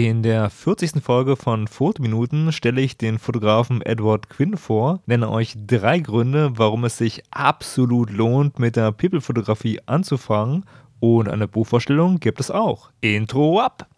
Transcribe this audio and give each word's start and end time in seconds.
In 0.00 0.22
der 0.22 0.48
40. 0.48 1.02
Folge 1.02 1.34
von 1.34 1.66
Fotominuten 1.66 2.52
stelle 2.52 2.80
ich 2.80 2.96
den 2.96 3.18
Fotografen 3.18 3.82
Edward 3.82 4.30
Quinn 4.30 4.56
vor, 4.56 5.00
nenne 5.06 5.28
euch 5.28 5.56
drei 5.66 5.98
Gründe, 5.98 6.52
warum 6.54 6.84
es 6.84 6.98
sich 6.98 7.24
absolut 7.32 8.08
lohnt, 8.10 8.60
mit 8.60 8.76
der 8.76 8.92
People-Fotografie 8.92 9.80
anzufangen 9.86 10.66
und 11.00 11.28
eine 11.28 11.48
Buchvorstellung 11.48 12.20
gibt 12.20 12.38
es 12.38 12.48
auch. 12.52 12.90
Intro 13.00 13.58
ab! 13.58 13.88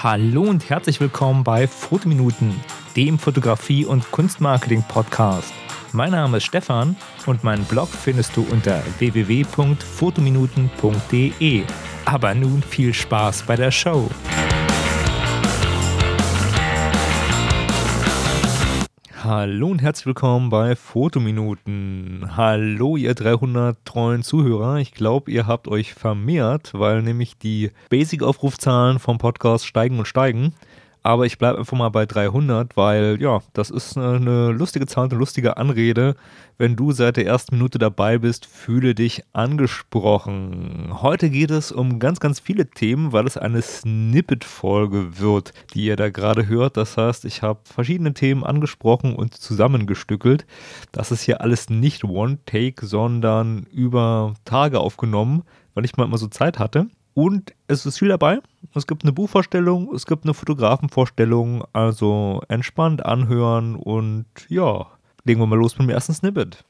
Hallo 0.00 0.42
und 0.42 0.70
herzlich 0.70 1.00
willkommen 1.00 1.42
bei 1.42 1.66
Fotominuten, 1.66 2.54
dem 2.94 3.18
Fotografie- 3.18 3.84
und 3.84 4.08
Kunstmarketing-Podcast. 4.12 5.52
Mein 5.92 6.12
Name 6.12 6.36
ist 6.36 6.44
Stefan 6.44 6.94
und 7.26 7.42
meinen 7.42 7.64
Blog 7.64 7.88
findest 7.88 8.36
du 8.36 8.46
unter 8.48 8.80
www.fotominuten.de. 9.00 11.64
Aber 12.04 12.34
nun 12.34 12.62
viel 12.62 12.94
Spaß 12.94 13.42
bei 13.42 13.56
der 13.56 13.72
Show. 13.72 14.08
Hallo 19.24 19.66
und 19.68 19.82
herzlich 19.82 20.06
willkommen 20.06 20.48
bei 20.48 20.76
Fotominuten. 20.76 22.36
Hallo 22.36 22.96
ihr 22.96 23.14
300 23.14 23.76
treuen 23.84 24.22
Zuhörer. 24.22 24.76
Ich 24.76 24.92
glaube, 24.92 25.28
ihr 25.30 25.48
habt 25.48 25.68
euch 25.68 25.92
vermehrt, 25.92 26.70
weil 26.72 27.02
nämlich 27.02 27.36
die 27.36 27.72
Basic-Aufrufzahlen 27.90 29.00
vom 29.00 29.18
Podcast 29.18 29.66
steigen 29.66 29.98
und 29.98 30.06
steigen. 30.06 30.54
Aber 31.02 31.24
ich 31.24 31.38
bleibe 31.38 31.58
einfach 31.58 31.76
mal 31.76 31.88
bei 31.88 32.04
300, 32.04 32.76
weil 32.76 33.16
ja, 33.20 33.40
das 33.54 33.70
ist 33.70 33.96
eine 33.96 34.50
lustige 34.50 34.86
Zahl, 34.86 35.06
eine 35.06 35.18
lustige 35.18 35.56
Anrede. 35.56 36.14
Wenn 36.58 36.76
du 36.76 36.92
seit 36.92 37.16
der 37.16 37.24
ersten 37.24 37.56
Minute 37.56 37.78
dabei 37.78 38.18
bist, 38.18 38.44
fühle 38.44 38.94
dich 38.94 39.24
angesprochen. 39.32 40.90
Heute 41.00 41.30
geht 41.30 41.50
es 41.50 41.72
um 41.72 42.00
ganz, 42.00 42.20
ganz 42.20 42.38
viele 42.38 42.68
Themen, 42.68 43.12
weil 43.12 43.26
es 43.26 43.38
eine 43.38 43.62
Snippet-Folge 43.62 45.18
wird, 45.18 45.54
die 45.72 45.86
ihr 45.86 45.96
da 45.96 46.10
gerade 46.10 46.46
hört. 46.48 46.76
Das 46.76 46.98
heißt, 46.98 47.24
ich 47.24 47.40
habe 47.40 47.60
verschiedene 47.64 48.12
Themen 48.12 48.44
angesprochen 48.44 49.16
und 49.16 49.32
zusammengestückelt. 49.32 50.44
Das 50.92 51.10
ist 51.10 51.22
hier 51.22 51.40
alles 51.40 51.70
nicht 51.70 52.04
One-Take, 52.04 52.84
sondern 52.84 53.64
über 53.72 54.34
Tage 54.44 54.80
aufgenommen, 54.80 55.44
weil 55.72 55.86
ich 55.86 55.96
mal 55.96 56.04
immer 56.04 56.18
so 56.18 56.26
Zeit 56.26 56.58
hatte. 56.58 56.88
Und 57.20 57.52
es 57.68 57.84
ist 57.84 57.98
viel 57.98 58.08
dabei. 58.08 58.38
Es 58.74 58.86
gibt 58.86 59.02
eine 59.02 59.12
Buchvorstellung, 59.12 59.94
es 59.94 60.06
gibt 60.06 60.24
eine 60.24 60.32
Fotografenvorstellung. 60.32 61.64
Also 61.74 62.40
entspannt 62.48 63.04
anhören 63.04 63.76
und 63.76 64.24
ja, 64.48 64.86
legen 65.24 65.38
wir 65.38 65.46
mal 65.46 65.58
los 65.58 65.76
mit 65.76 65.86
dem 65.86 65.90
ersten 65.90 66.14
Snippet. 66.14 66.64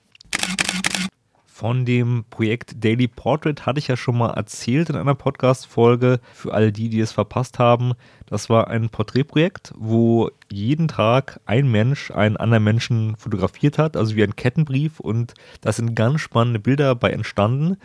Von 1.46 1.84
dem 1.84 2.24
Projekt 2.30 2.82
Daily 2.82 3.06
Portrait 3.06 3.64
hatte 3.64 3.78
ich 3.78 3.86
ja 3.86 3.96
schon 3.96 4.18
mal 4.18 4.30
erzählt 4.30 4.90
in 4.90 4.96
einer 4.96 5.14
Podcast-Folge. 5.14 6.18
Für 6.32 6.52
all 6.52 6.72
die, 6.72 6.88
die 6.88 6.98
es 6.98 7.12
verpasst 7.12 7.60
haben, 7.60 7.92
das 8.26 8.50
war 8.50 8.66
ein 8.66 8.88
Porträtprojekt, 8.88 9.72
wo 9.76 10.32
jeden 10.50 10.88
Tag 10.88 11.38
ein 11.46 11.70
Mensch 11.70 12.10
einen 12.10 12.36
anderen 12.36 12.64
Menschen 12.64 13.14
fotografiert 13.14 13.78
hat, 13.78 13.96
also 13.96 14.16
wie 14.16 14.24
ein 14.24 14.34
Kettenbrief. 14.34 14.98
Und 14.98 15.34
da 15.60 15.70
sind 15.70 15.94
ganz 15.94 16.22
spannende 16.22 16.58
Bilder 16.58 16.96
bei 16.96 17.10
entstanden. 17.10 17.76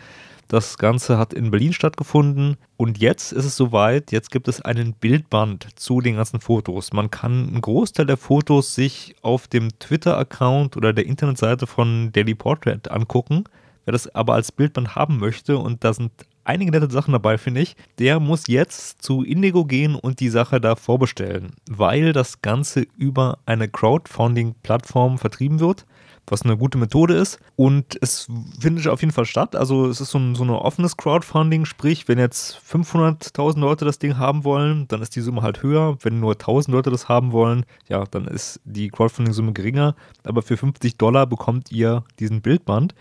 Das 0.48 0.78
Ganze 0.78 1.18
hat 1.18 1.34
in 1.34 1.50
Berlin 1.50 1.72
stattgefunden 1.72 2.56
und 2.76 2.98
jetzt 2.98 3.32
ist 3.32 3.44
es 3.44 3.56
soweit, 3.56 4.12
jetzt 4.12 4.30
gibt 4.30 4.46
es 4.46 4.60
einen 4.60 4.92
Bildband 4.92 5.68
zu 5.74 6.00
den 6.00 6.16
ganzen 6.16 6.38
Fotos. 6.38 6.92
Man 6.92 7.10
kann 7.10 7.48
einen 7.48 7.60
Großteil 7.60 8.06
der 8.06 8.16
Fotos 8.16 8.76
sich 8.76 9.16
auf 9.22 9.48
dem 9.48 9.76
Twitter-Account 9.80 10.76
oder 10.76 10.92
der 10.92 11.06
Internetseite 11.06 11.66
von 11.66 12.12
Daily 12.12 12.36
Portrait 12.36 12.88
angucken. 12.88 13.44
Wer 13.84 13.92
das 13.92 14.14
aber 14.14 14.34
als 14.34 14.52
Bildband 14.52 14.94
haben 14.94 15.18
möchte 15.18 15.58
und 15.58 15.82
da 15.82 15.92
sind 15.92 16.12
einige 16.44 16.70
nette 16.70 16.92
Sachen 16.92 17.10
dabei, 17.10 17.38
finde 17.38 17.62
ich, 17.62 17.74
der 17.98 18.20
muss 18.20 18.46
jetzt 18.46 19.02
zu 19.02 19.24
Indigo 19.24 19.64
gehen 19.64 19.96
und 19.96 20.20
die 20.20 20.28
Sache 20.28 20.60
da 20.60 20.76
vorbestellen, 20.76 21.56
weil 21.68 22.12
das 22.12 22.40
Ganze 22.40 22.86
über 22.96 23.38
eine 23.46 23.68
Crowdfunding-Plattform 23.68 25.18
vertrieben 25.18 25.58
wird 25.58 25.86
was 26.26 26.42
eine 26.42 26.56
gute 26.56 26.78
Methode 26.78 27.14
ist. 27.14 27.38
Und 27.56 27.98
es 28.00 28.28
findet 28.60 28.86
auf 28.88 29.00
jeden 29.00 29.12
Fall 29.12 29.24
statt. 29.24 29.56
Also 29.56 29.88
es 29.88 30.00
ist 30.00 30.10
so 30.10 30.18
ein, 30.18 30.34
so 30.34 30.44
ein 30.44 30.50
offenes 30.50 30.96
Crowdfunding, 30.96 31.64
sprich, 31.64 32.08
wenn 32.08 32.18
jetzt 32.18 32.60
500.000 32.68 33.58
Leute 33.58 33.84
das 33.84 33.98
Ding 33.98 34.18
haben 34.18 34.44
wollen, 34.44 34.88
dann 34.88 35.02
ist 35.02 35.16
die 35.16 35.20
Summe 35.20 35.42
halt 35.42 35.62
höher. 35.62 35.98
Wenn 36.02 36.20
nur 36.20 36.34
1.000 36.34 36.70
Leute 36.70 36.90
das 36.90 37.08
haben 37.08 37.32
wollen, 37.32 37.64
ja, 37.88 38.04
dann 38.04 38.26
ist 38.26 38.60
die 38.64 38.88
Crowdfunding-Summe 38.88 39.52
geringer. 39.52 39.94
Aber 40.24 40.42
für 40.42 40.56
50 40.56 40.96
Dollar 40.96 41.26
bekommt 41.26 41.70
ihr 41.70 42.04
diesen 42.18 42.42
Bildband. 42.42 42.94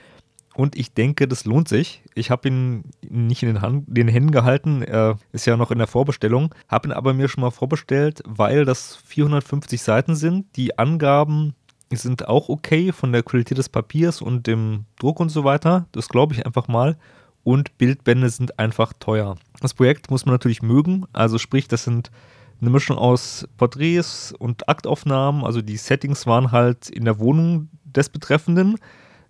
Und 0.56 0.78
ich 0.78 0.94
denke, 0.94 1.28
das 1.28 1.44
lohnt 1.44 1.68
sich. 1.68 2.02
Ich 2.14 2.32
habe 2.32 2.48
ihn 2.48 2.86
nicht 3.02 3.44
in 3.44 3.50
den, 3.50 3.62
Hand, 3.62 3.84
den 3.88 4.08
Händen 4.08 4.32
gehalten. 4.32 4.84
Er 4.84 5.20
ist 5.34 5.46
ja 5.46 5.58
noch 5.58 5.70
in 5.70 5.78
der 5.78 5.88
Vorbestellung. 5.88 6.56
Habe 6.70 6.88
ihn 6.88 6.92
aber 6.94 7.14
mir 7.14 7.28
schon 7.28 7.42
mal 7.42 7.52
vorbestellt, 7.52 8.24
weil 8.26 8.64
das 8.64 8.96
450 8.96 9.82
Seiten 9.82 10.16
sind. 10.16 10.56
Die 10.56 10.78
Angaben 10.80 11.56
sind 11.92 12.28
auch 12.28 12.50
okay 12.50 12.92
von 12.92 13.12
der 13.12 13.24
Qualität 13.24 13.58
des 13.58 13.70
Papiers 13.70 14.22
und 14.22 14.48
dem 14.48 14.86
Druck 15.00 15.20
und 15.20 15.30
so 15.30 15.44
weiter. 15.44 15.88
Das 15.92 16.10
glaube 16.10 16.34
ich 16.34 16.46
einfach 16.46 16.68
mal. 16.68 16.98
Und 17.44 17.78
Bildbände 17.78 18.30
sind 18.30 18.58
einfach 18.58 18.94
teuer. 18.94 19.38
Das 19.62 19.76
Projekt 19.76 20.10
muss 20.10 20.26
man 20.26 20.34
natürlich 20.34 20.64
mögen. 20.64 21.06
Also 21.14 21.38
sprich, 21.38 21.68
das 21.68 21.84
sind 21.84 22.10
eine 22.60 22.70
Mischung 22.72 22.98
aus 22.98 23.48
Porträts 23.58 24.34
und 24.38 24.68
Aktaufnahmen. 24.68 25.44
Also 25.44 25.62
die 25.62 25.78
Settings 25.78 26.26
waren 26.26 26.52
halt 26.52 26.90
in 26.90 27.06
der 27.06 27.20
Wohnung 27.20 27.70
des 27.84 28.10
Betreffenden 28.10 28.78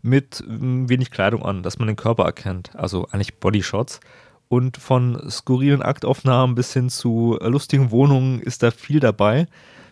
mit 0.01 0.43
hm, 0.45 0.87
wenig 0.87 1.11
Kleidung 1.11 1.43
an, 1.43 1.63
dass 1.63 1.77
man 1.77 1.87
den 1.87 1.97
Körper 1.97 2.23
erkennt. 2.23 2.75
Also 2.75 3.07
eigentlich 3.11 3.39
Bodyshots. 3.39 3.99
Und 4.47 4.77
von 4.77 5.29
skurrilen 5.29 5.81
Aktaufnahmen 5.81 6.55
bis 6.55 6.71
hin 6.71 6.89
zu 6.89 7.37
lustigen 7.41 7.91
Wohnungen 7.91 8.39
ist 8.39 8.63
da 8.63 8.71
viel 8.71 8.99
dabei. 8.99 9.47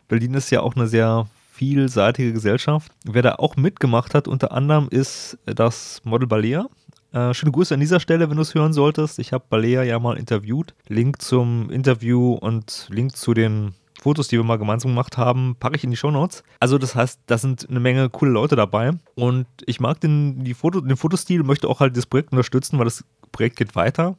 Berlin 0.08 0.36
ist 0.36 0.52
ja 0.52 0.62
auch 0.62 0.76
eine 0.76 0.88
sehr 0.88 1.28
vielseitige 1.64 2.34
Gesellschaft. 2.34 2.92
Wer 3.06 3.22
da 3.22 3.36
auch 3.36 3.56
mitgemacht 3.56 4.14
hat, 4.14 4.28
unter 4.28 4.52
anderem 4.52 4.90
ist 4.90 5.38
das 5.46 6.02
Model 6.04 6.28
Balea. 6.28 6.68
Äh, 7.14 7.34
schöne 7.34 7.54
Grüße 7.54 7.74
an 7.74 7.80
dieser 7.80 8.02
Stelle, 8.02 8.30
wenn 8.30 8.36
du 8.36 8.42
es 8.42 8.54
hören 8.54 8.74
solltest. 8.74 9.18
Ich 9.20 9.32
habe 9.32 9.46
Balea 9.50 9.84
ja 9.84 9.98
mal 9.98 10.18
interviewt. 10.18 10.74
Link 10.90 11.22
zum 11.22 11.70
Interview 11.70 12.34
und 12.34 12.88
Link 12.90 13.16
zu 13.16 13.34
den 13.34 13.76
Fotos, 14.02 14.28
die 14.28 14.38
wir 14.38 14.44
mal 14.44 14.58
gemeinsam 14.58 14.92
gemacht 14.92 15.18
haben, 15.18 15.56
packe 15.58 15.78
ich 15.78 15.86
in 15.86 15.92
die 15.92 15.96
Show 15.96 16.12
Notes. 16.12 16.44
Also 16.60 16.78
das 16.78 16.96
heißt, 16.96 17.22
da 17.28 17.38
sind 17.38 17.70
eine 17.70 17.80
Menge 17.80 18.10
coole 18.10 18.32
Leute 18.32 18.58
dabei 18.58 18.92
und 19.16 19.46
ich 19.66 19.80
mag 19.80 20.02
den, 20.02 20.44
die 20.44 20.54
Foto, 20.54 20.82
den 20.82 20.98
Fotostil 20.98 21.44
möchte 21.44 21.70
auch 21.70 21.80
halt 21.80 21.96
das 21.96 22.08
Projekt 22.08 22.34
unterstützen, 22.34 22.78
weil 22.78 22.86
das 22.86 23.06
Projekt 23.32 23.56
geht 23.56 23.76
weiter, 23.78 24.18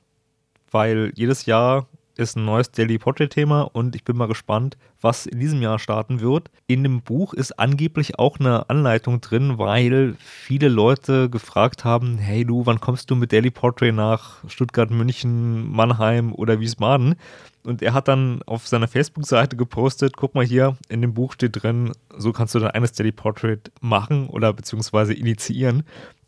weil 0.71 1.13
jedes 1.15 1.45
Jahr 1.45 1.87
ist 2.17 2.37
ein 2.37 2.45
neues 2.45 2.71
Daily 2.71 2.99
Portrait 2.99 3.31
Thema 3.31 3.63
und 3.63 3.95
ich 3.97 4.05
bin 4.05 4.17
mal 4.17 4.29
gespannt, 4.29 4.77
was 5.01 5.27
in 5.27 5.41
diesem 5.41 5.61
Jahr 5.63 5.79
starten 5.79 6.21
wird. 6.21 6.51
In 6.67 6.83
dem 6.83 7.03
Buch 7.03 7.35
ist 7.35 7.59
angeblich 7.59 8.19
auch 8.19 8.39
eine 8.39 8.69
Anleitung 8.71 9.21
drin, 9.21 9.59
weil 9.59 10.15
viele 10.19 10.69
Leute 10.69 11.29
gefragt 11.29 11.85
haben, 11.85 12.19
hey 12.19 12.45
du, 12.45 12.67
wann 12.67 12.81
kommst 12.81 13.11
du 13.11 13.17
mit 13.17 13.33
Daily 13.33 13.51
Portrait 13.51 13.95
nach 13.95 14.49
Stuttgart, 14.49 14.91
München, 14.91 15.71
Mannheim 15.71 16.33
oder 16.33 16.61
Wiesbaden? 16.61 17.17
Und 17.65 17.81
er 17.81 17.95
hat 17.95 18.09
dann 18.09 18.43
auf 18.45 18.69
seiner 18.69 18.89
Facebook-Seite 18.89 19.57
gepostet, 19.57 20.17
guck 20.17 20.35
mal 20.35 20.45
hier, 20.45 20.77
in 20.89 21.01
dem 21.01 21.15
Buch 21.15 21.33
steht 21.33 21.63
drin, 21.63 21.93
so 22.17 22.33
kannst 22.33 22.55
du 22.55 22.59
dann 22.59 22.73
eines 22.73 22.93
Daily 22.93 23.13
Portrait 23.13 23.73
machen 23.81 24.29
oder 24.29 24.53
beziehungsweise 24.53 25.15
initiieren. 25.15 25.85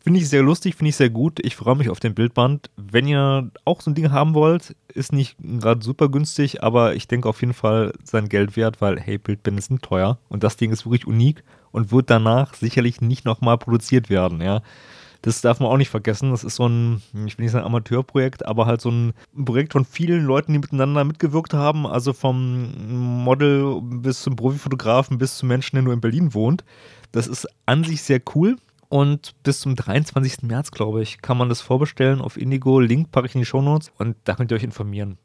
Finde 0.06 0.20
ich 0.20 0.28
sehr 0.28 0.44
lustig, 0.44 0.76
finde 0.76 0.90
ich 0.90 0.96
sehr 0.96 1.10
gut. 1.10 1.44
Ich 1.44 1.56
freue 1.56 1.74
mich 1.74 1.90
auf 1.90 1.98
den 1.98 2.14
Bildband. 2.14 2.70
Wenn 2.76 3.08
ihr 3.08 3.50
auch 3.64 3.80
so 3.80 3.90
ein 3.90 3.96
Ding 3.96 4.12
haben 4.12 4.34
wollt, 4.34 4.76
ist 4.94 5.12
nicht 5.12 5.36
gerade 5.42 5.82
super 5.82 6.08
günstig, 6.08 6.62
aber 6.62 6.94
ich 6.94 7.08
denke 7.08 7.28
auf 7.28 7.40
jeden 7.40 7.54
Fall 7.54 7.92
sein 8.04 8.28
Geld 8.28 8.56
wert, 8.56 8.80
weil, 8.80 9.00
hey, 9.00 9.18
Bildbände 9.18 9.60
sind 9.60 9.82
teuer 9.82 10.20
und 10.28 10.44
das 10.44 10.56
Ding 10.56 10.70
ist 10.70 10.86
wirklich 10.86 11.08
unik 11.08 11.42
und 11.72 11.90
wird 11.90 12.08
danach 12.08 12.54
sicherlich 12.54 13.00
nicht 13.00 13.24
nochmal 13.24 13.58
produziert 13.58 14.08
werden, 14.08 14.40
ja. 14.40 14.62
Das 15.22 15.40
darf 15.40 15.58
man 15.58 15.70
auch 15.70 15.76
nicht 15.76 15.90
vergessen. 15.90 16.30
Das 16.30 16.44
ist 16.44 16.54
so 16.54 16.68
ein, 16.68 17.02
ich 17.26 17.36
will 17.36 17.42
nicht 17.42 17.50
sagen 17.50 17.66
Amateurprojekt, 17.66 18.46
aber 18.46 18.66
halt 18.66 18.80
so 18.80 18.92
ein 18.92 19.12
Projekt 19.44 19.72
von 19.72 19.84
vielen 19.84 20.24
Leuten, 20.24 20.52
die 20.52 20.60
miteinander 20.60 21.02
mitgewirkt 21.02 21.52
haben. 21.52 21.84
Also 21.84 22.12
vom 22.12 23.24
Model 23.24 23.80
bis 23.82 24.22
zum 24.22 24.36
Profifotografen 24.36 25.18
bis 25.18 25.38
zum 25.38 25.48
Menschen, 25.48 25.74
der 25.74 25.82
nur 25.82 25.94
in 25.94 26.00
Berlin 26.00 26.32
wohnt. 26.32 26.62
Das 27.10 27.26
ist 27.26 27.48
an 27.64 27.82
sich 27.82 28.02
sehr 28.02 28.20
cool. 28.36 28.56
Und 28.88 29.34
bis 29.42 29.60
zum 29.60 29.74
23. 29.74 30.42
März, 30.42 30.70
glaube 30.70 31.02
ich, 31.02 31.20
kann 31.20 31.36
man 31.36 31.48
das 31.48 31.60
vorbestellen 31.60 32.20
auf 32.20 32.36
Indigo. 32.36 32.80
Link 32.80 33.10
packe 33.10 33.26
ich 33.26 33.34
in 33.34 33.40
die 33.40 33.46
Shownotes 33.46 33.90
und 33.98 34.16
da 34.24 34.34
könnt 34.34 34.50
ihr 34.50 34.56
euch 34.56 34.62
informieren. 34.62 35.18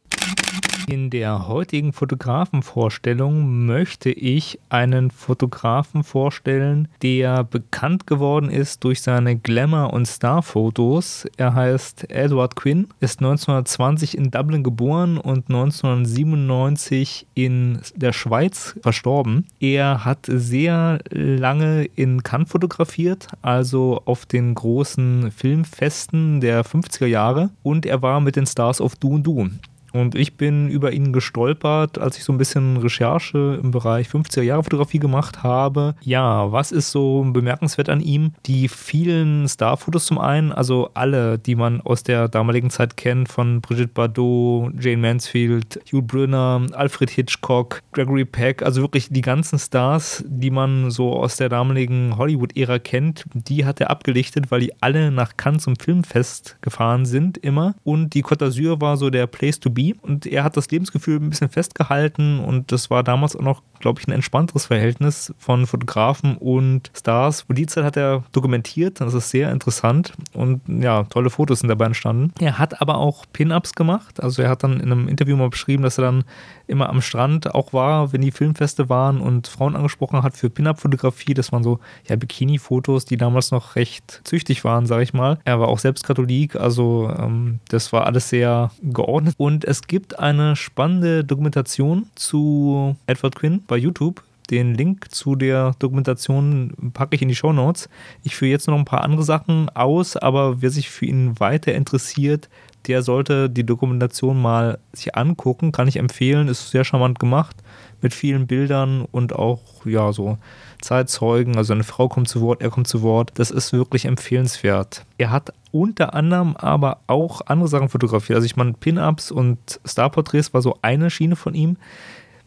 In 0.87 1.09
der 1.09 1.47
heutigen 1.47 1.93
Fotografenvorstellung 1.93 3.65
möchte 3.65 4.09
ich 4.09 4.59
einen 4.69 5.11
Fotografen 5.11 6.03
vorstellen, 6.03 6.87
der 7.01 7.43
bekannt 7.43 8.07
geworden 8.07 8.49
ist 8.49 8.83
durch 8.83 9.01
seine 9.01 9.37
Glamour- 9.37 9.93
und 9.93 10.05
Star-Fotos. 10.05 11.27
Er 11.37 11.53
heißt 11.53 12.09
Edward 12.09 12.55
Quinn, 12.55 12.87
ist 12.99 13.19
1920 13.19 14.17
in 14.17 14.31
Dublin 14.31 14.63
geboren 14.63 15.17
und 15.17 15.49
1997 15.49 17.27
in 17.35 17.79
der 17.95 18.13
Schweiz 18.13 18.75
verstorben. 18.81 19.45
Er 19.59 20.03
hat 20.03 20.25
sehr 20.27 20.99
lange 21.09 21.85
in 21.95 22.23
Cannes 22.23 22.49
fotografiert, 22.49 23.27
also 23.41 24.01
auf 24.05 24.25
den 24.25 24.55
großen 24.55 25.31
Filmfesten 25.31 26.41
der 26.41 26.65
50er 26.65 27.05
Jahre 27.05 27.49
und 27.63 27.85
er 27.85 28.01
war 28.01 28.19
mit 28.19 28.35
den 28.35 28.45
Stars 28.45 28.81
of 28.81 28.95
Do 28.95 29.15
and 29.15 29.27
Do. 29.27 29.47
Und 29.93 30.15
ich 30.15 30.37
bin 30.37 30.69
über 30.69 30.91
ihn 30.91 31.13
gestolpert, 31.13 31.97
als 31.97 32.17
ich 32.17 32.23
so 32.23 32.31
ein 32.31 32.37
bisschen 32.37 32.77
Recherche 32.77 33.59
im 33.61 33.71
Bereich 33.71 34.07
50er 34.07 34.41
Jahre 34.41 34.63
Fotografie 34.63 34.99
gemacht 34.99 35.43
habe. 35.43 35.95
Ja, 36.01 36.51
was 36.51 36.71
ist 36.71 36.91
so 36.91 37.25
bemerkenswert 37.27 37.89
an 37.89 38.01
ihm? 38.01 38.33
Die 38.45 38.67
vielen 38.67 39.47
Starfotos 39.47 40.05
zum 40.05 40.17
einen, 40.17 40.51
also 40.51 40.89
alle, 40.93 41.37
die 41.37 41.55
man 41.55 41.81
aus 41.81 42.03
der 42.03 42.27
damaligen 42.27 42.69
Zeit 42.69 42.97
kennt, 42.97 43.29
von 43.29 43.61
Brigitte 43.61 43.93
Bardot, 43.93 44.71
Jane 44.79 44.97
Mansfield, 44.97 45.81
Hugh 45.91 46.01
Brunner, 46.01 46.65
Alfred 46.73 47.09
Hitchcock, 47.09 47.81
Gregory 47.91 48.25
Peck, 48.25 48.63
also 48.63 48.81
wirklich 48.81 49.09
die 49.09 49.21
ganzen 49.21 49.59
Stars, 49.59 50.23
die 50.27 50.51
man 50.51 50.91
so 50.91 51.13
aus 51.13 51.37
der 51.37 51.49
damaligen 51.49 52.17
Hollywood-Ära 52.17 52.79
kennt, 52.79 53.25
die 53.33 53.65
hat 53.65 53.81
er 53.81 53.89
abgelichtet, 53.89 54.51
weil 54.51 54.61
die 54.61 54.81
alle 54.81 55.11
nach 55.11 55.37
Cannes 55.37 55.63
zum 55.63 55.75
Filmfest 55.75 56.57
gefahren 56.61 57.05
sind, 57.05 57.37
immer. 57.37 57.75
Und 57.83 58.13
die 58.13 58.23
Côte 58.23 58.45
d'Azur 58.45 58.79
war 58.81 58.97
so 58.97 59.09
der 59.09 59.27
Place 59.27 59.59
to 59.59 59.69
be 59.69 59.80
und 60.01 60.25
er 60.25 60.43
hat 60.43 60.57
das 60.57 60.69
Lebensgefühl 60.69 61.17
ein 61.17 61.29
bisschen 61.29 61.49
festgehalten 61.49 62.39
und 62.39 62.71
das 62.71 62.89
war 62.89 63.03
damals 63.03 63.35
auch 63.35 63.41
noch, 63.41 63.61
glaube 63.79 63.99
ich, 63.99 64.07
ein 64.07 64.11
entspannteres 64.11 64.67
Verhältnis 64.67 65.33
von 65.37 65.65
Fotografen 65.65 66.37
und 66.37 66.91
Stars. 66.95 67.45
Und 67.47 67.57
die 67.57 67.65
Zeit 67.65 67.83
hat 67.83 67.97
er 67.97 68.23
dokumentiert, 68.31 69.01
das 69.01 69.13
ist 69.13 69.29
sehr 69.29 69.51
interessant 69.51 70.13
und 70.33 70.61
ja, 70.67 71.03
tolle 71.03 71.29
Fotos 71.29 71.59
sind 71.59 71.69
dabei 71.69 71.85
entstanden. 71.85 72.33
Er 72.39 72.59
hat 72.59 72.81
aber 72.81 72.97
auch 72.97 73.25
Pin-Ups 73.33 73.73
gemacht, 73.73 74.21
also 74.21 74.41
er 74.41 74.49
hat 74.49 74.63
dann 74.63 74.79
in 74.79 74.91
einem 74.91 75.07
Interview 75.07 75.35
mal 75.35 75.49
beschrieben, 75.49 75.83
dass 75.83 75.97
er 75.97 76.05
dann 76.05 76.23
immer 76.67 76.89
am 76.89 77.01
Strand 77.01 77.53
auch 77.53 77.73
war, 77.73 78.13
wenn 78.13 78.21
die 78.21 78.31
Filmfeste 78.31 78.89
waren 78.89 79.19
und 79.19 79.47
Frauen 79.47 79.75
angesprochen 79.75 80.23
hat 80.23 80.37
für 80.37 80.49
Pin-Up-Fotografie. 80.49 81.33
Das 81.33 81.51
waren 81.51 81.63
so 81.63 81.79
ja, 82.07 82.15
Bikini-Fotos, 82.15 83.05
die 83.05 83.17
damals 83.17 83.51
noch 83.51 83.75
recht 83.75 84.21
züchtig 84.23 84.63
waren, 84.63 84.85
sage 84.85 85.03
ich 85.03 85.13
mal. 85.13 85.39
Er 85.43 85.59
war 85.59 85.67
auch 85.67 85.79
selbst 85.79 86.05
Katholik, 86.05 86.55
also 86.55 87.11
ähm, 87.17 87.59
das 87.67 87.91
war 87.91 88.05
alles 88.05 88.29
sehr 88.29 88.71
geordnet. 88.81 89.35
Und 89.37 89.65
es 89.71 89.87
gibt 89.87 90.19
eine 90.19 90.57
spannende 90.57 91.23
Dokumentation 91.23 92.07
zu 92.15 92.97
Edward 93.07 93.37
Quinn 93.37 93.63
bei 93.65 93.77
YouTube. 93.77 94.21
Den 94.49 94.75
Link 94.75 95.09
zu 95.15 95.37
der 95.37 95.75
Dokumentation 95.79 96.91
packe 96.93 97.15
ich 97.15 97.21
in 97.21 97.29
die 97.29 97.35
Show 97.35 97.53
Notes. 97.53 97.87
Ich 98.21 98.35
führe 98.35 98.51
jetzt 98.51 98.67
noch 98.67 98.77
ein 98.77 98.83
paar 98.83 99.01
andere 99.01 99.23
Sachen 99.23 99.69
aus, 99.69 100.17
aber 100.17 100.61
wer 100.61 100.71
sich 100.71 100.89
für 100.89 101.05
ihn 101.05 101.39
weiter 101.39 101.73
interessiert, 101.73 102.49
der 102.87 103.03
sollte 103.03 103.49
die 103.49 103.65
Dokumentation 103.65 104.41
mal 104.41 104.79
sich 104.93 105.15
angucken. 105.15 105.71
Kann 105.71 105.87
ich 105.87 105.97
empfehlen, 105.97 106.47
ist 106.47 106.71
sehr 106.71 106.83
charmant 106.83 107.19
gemacht 107.19 107.55
mit 108.01 108.13
vielen 108.13 108.47
Bildern 108.47 109.05
und 109.11 109.33
auch 109.33 109.85
ja 109.85 110.11
so 110.11 110.37
Zeitzeugen. 110.81 111.57
Also 111.57 111.73
eine 111.73 111.83
Frau 111.83 112.09
kommt 112.09 112.27
zu 112.27 112.41
Wort, 112.41 112.61
er 112.61 112.69
kommt 112.69 112.87
zu 112.87 113.01
Wort. 113.01 113.31
Das 113.35 113.51
ist 113.51 113.73
wirklich 113.73 114.05
empfehlenswert. 114.05 115.05
Er 115.17 115.29
hat 115.29 115.53
unter 115.71 116.13
anderem 116.13 116.55
aber 116.57 116.99
auch 117.07 117.41
andere 117.45 117.69
Sachen 117.69 117.89
fotografiert. 117.89 118.35
Also 118.35 118.45
ich 118.45 118.55
meine, 118.55 118.73
Pin-ups 118.73 119.31
und 119.31 119.79
Starporträts 119.85 120.53
war 120.53 120.61
so 120.61 120.77
eine 120.81 121.09
Schiene 121.09 121.35
von 121.35 121.53
ihm. 121.53 121.77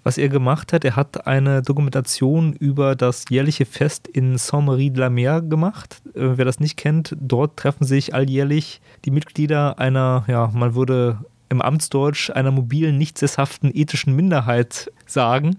Was 0.05 0.19
er 0.19 0.29
gemacht 0.29 0.75
hat, 0.75 0.85
er 0.85 0.97
hat 0.97 1.27
eine 1.27 1.63
Dokumentation 1.63 2.53
über 2.53 2.95
das 2.95 3.25
jährliche 3.31 3.65
Fest 3.65 4.07
in 4.07 4.37
Saint-Marie-de-la-Mer 4.37 5.41
gemacht. 5.41 6.03
Äh, 6.15 6.37
wer 6.37 6.45
das 6.45 6.61
nicht 6.61 6.77
kennt, 6.77 7.17
dort 7.19 7.57
treffen 7.57 7.85
sich 7.85 8.15
alljährlich 8.15 8.83
die 9.07 9.11
Mitglieder 9.11 9.79
einer, 9.79 10.25
ja, 10.29 10.51
man 10.53 10.75
würde 10.75 11.19
im 11.49 11.63
Amtsdeutsch 11.63 12.31
einer 12.31 12.51
mobilen, 12.51 12.99
nicht 12.99 13.17
sesshaften 13.17 13.71
ethischen 13.75 14.15
Minderheit 14.15 14.93
sagen. 15.07 15.57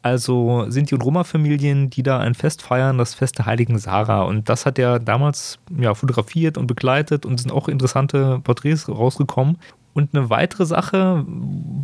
Also 0.00 0.66
sind 0.68 0.90
die 0.90 0.94
und 0.94 1.02
Roma-Familien, 1.02 1.88
die 1.88 2.02
da 2.02 2.20
ein 2.20 2.34
Fest 2.34 2.62
feiern, 2.62 2.98
das 2.98 3.14
Fest 3.14 3.38
der 3.38 3.46
heiligen 3.46 3.78
Sarah. 3.78 4.22
Und 4.22 4.48
das 4.48 4.66
hat 4.66 4.78
er 4.78 4.98
damals 4.98 5.58
ja, 5.78 5.94
fotografiert 5.94 6.58
und 6.58 6.66
begleitet 6.66 7.24
und 7.24 7.40
sind 7.40 7.50
auch 7.52 7.68
interessante 7.68 8.40
Porträts 8.44 8.88
rausgekommen. 8.88 9.58
Und 9.94 10.12
eine 10.12 10.28
weitere 10.28 10.66
Sache, 10.66 11.24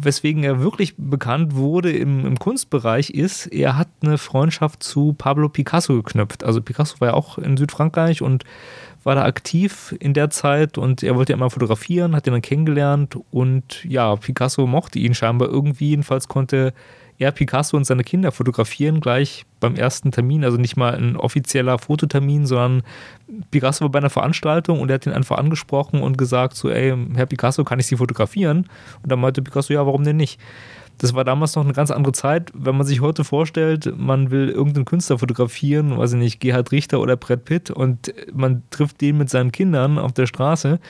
weswegen 0.00 0.42
er 0.42 0.60
wirklich 0.60 0.94
bekannt 0.98 1.54
wurde 1.54 1.92
im, 1.92 2.26
im, 2.26 2.38
Kunstbereich, 2.40 3.10
ist, 3.10 3.46
er 3.46 3.78
hat 3.78 3.86
eine 4.02 4.18
Freundschaft 4.18 4.82
zu 4.82 5.12
Pablo 5.12 5.48
Picasso 5.48 5.94
geknüpft. 5.94 6.42
Also 6.42 6.60
Picasso 6.60 7.00
war 7.00 7.08
ja 7.08 7.14
auch 7.14 7.38
in 7.38 7.56
Südfrankreich 7.56 8.20
und 8.20 8.44
war 9.04 9.14
da 9.14 9.24
aktiv 9.24 9.94
in 10.00 10.12
der 10.12 10.28
Zeit 10.28 10.76
und 10.76 11.04
er 11.04 11.14
wollte 11.14 11.32
ja 11.32 11.36
immer 11.36 11.50
fotografieren, 11.50 12.14
hat 12.16 12.26
ihn 12.26 12.32
dann 12.32 12.42
kennengelernt 12.42 13.16
und 13.30 13.84
ja, 13.84 14.14
Picasso 14.16 14.66
mochte 14.66 14.98
ihn 14.98 15.14
scheinbar 15.14 15.48
irgendwie. 15.48 15.90
Jedenfalls 15.90 16.26
konnte 16.26 16.74
er 17.20 17.32
Picasso 17.32 17.76
und 17.76 17.84
seine 17.84 18.02
Kinder 18.02 18.32
fotografieren 18.32 19.00
gleich 19.00 19.44
beim 19.60 19.76
ersten 19.76 20.10
Termin, 20.10 20.42
also 20.42 20.56
nicht 20.56 20.78
mal 20.78 20.94
ein 20.94 21.16
offizieller 21.16 21.78
Fototermin, 21.78 22.46
sondern 22.46 22.82
Picasso 23.50 23.82
war 23.82 23.90
bei 23.90 23.98
einer 23.98 24.08
Veranstaltung 24.08 24.80
und 24.80 24.90
er 24.90 24.94
hat 24.94 25.06
ihn 25.06 25.12
einfach 25.12 25.36
angesprochen 25.36 26.00
und 26.00 26.16
gesagt 26.16 26.56
so, 26.56 26.70
ey, 26.70 26.96
Herr 27.14 27.26
Picasso, 27.26 27.62
kann 27.62 27.78
ich 27.78 27.86
Sie 27.86 27.96
fotografieren? 27.96 28.70
Und 29.02 29.12
dann 29.12 29.20
meinte 29.20 29.42
Picasso, 29.42 29.74
ja, 29.74 29.84
warum 29.84 30.02
denn 30.02 30.16
nicht? 30.16 30.40
Das 30.96 31.14
war 31.14 31.24
damals 31.24 31.54
noch 31.56 31.64
eine 31.64 31.74
ganz 31.74 31.90
andere 31.90 32.12
Zeit. 32.12 32.50
Wenn 32.54 32.76
man 32.76 32.86
sich 32.86 33.02
heute 33.02 33.22
vorstellt, 33.22 33.92
man 33.98 34.30
will 34.30 34.48
irgendeinen 34.48 34.86
Künstler 34.86 35.18
fotografieren, 35.18 35.98
weiß 35.98 36.14
ich 36.14 36.18
nicht, 36.18 36.40
Gerhard 36.40 36.72
Richter 36.72 37.00
oder 37.00 37.16
Brad 37.16 37.44
Pitt 37.44 37.70
und 37.70 38.14
man 38.32 38.62
trifft 38.70 39.02
den 39.02 39.18
mit 39.18 39.28
seinen 39.28 39.52
Kindern 39.52 39.98
auf 39.98 40.12
der 40.12 40.26
Straße, 40.26 40.80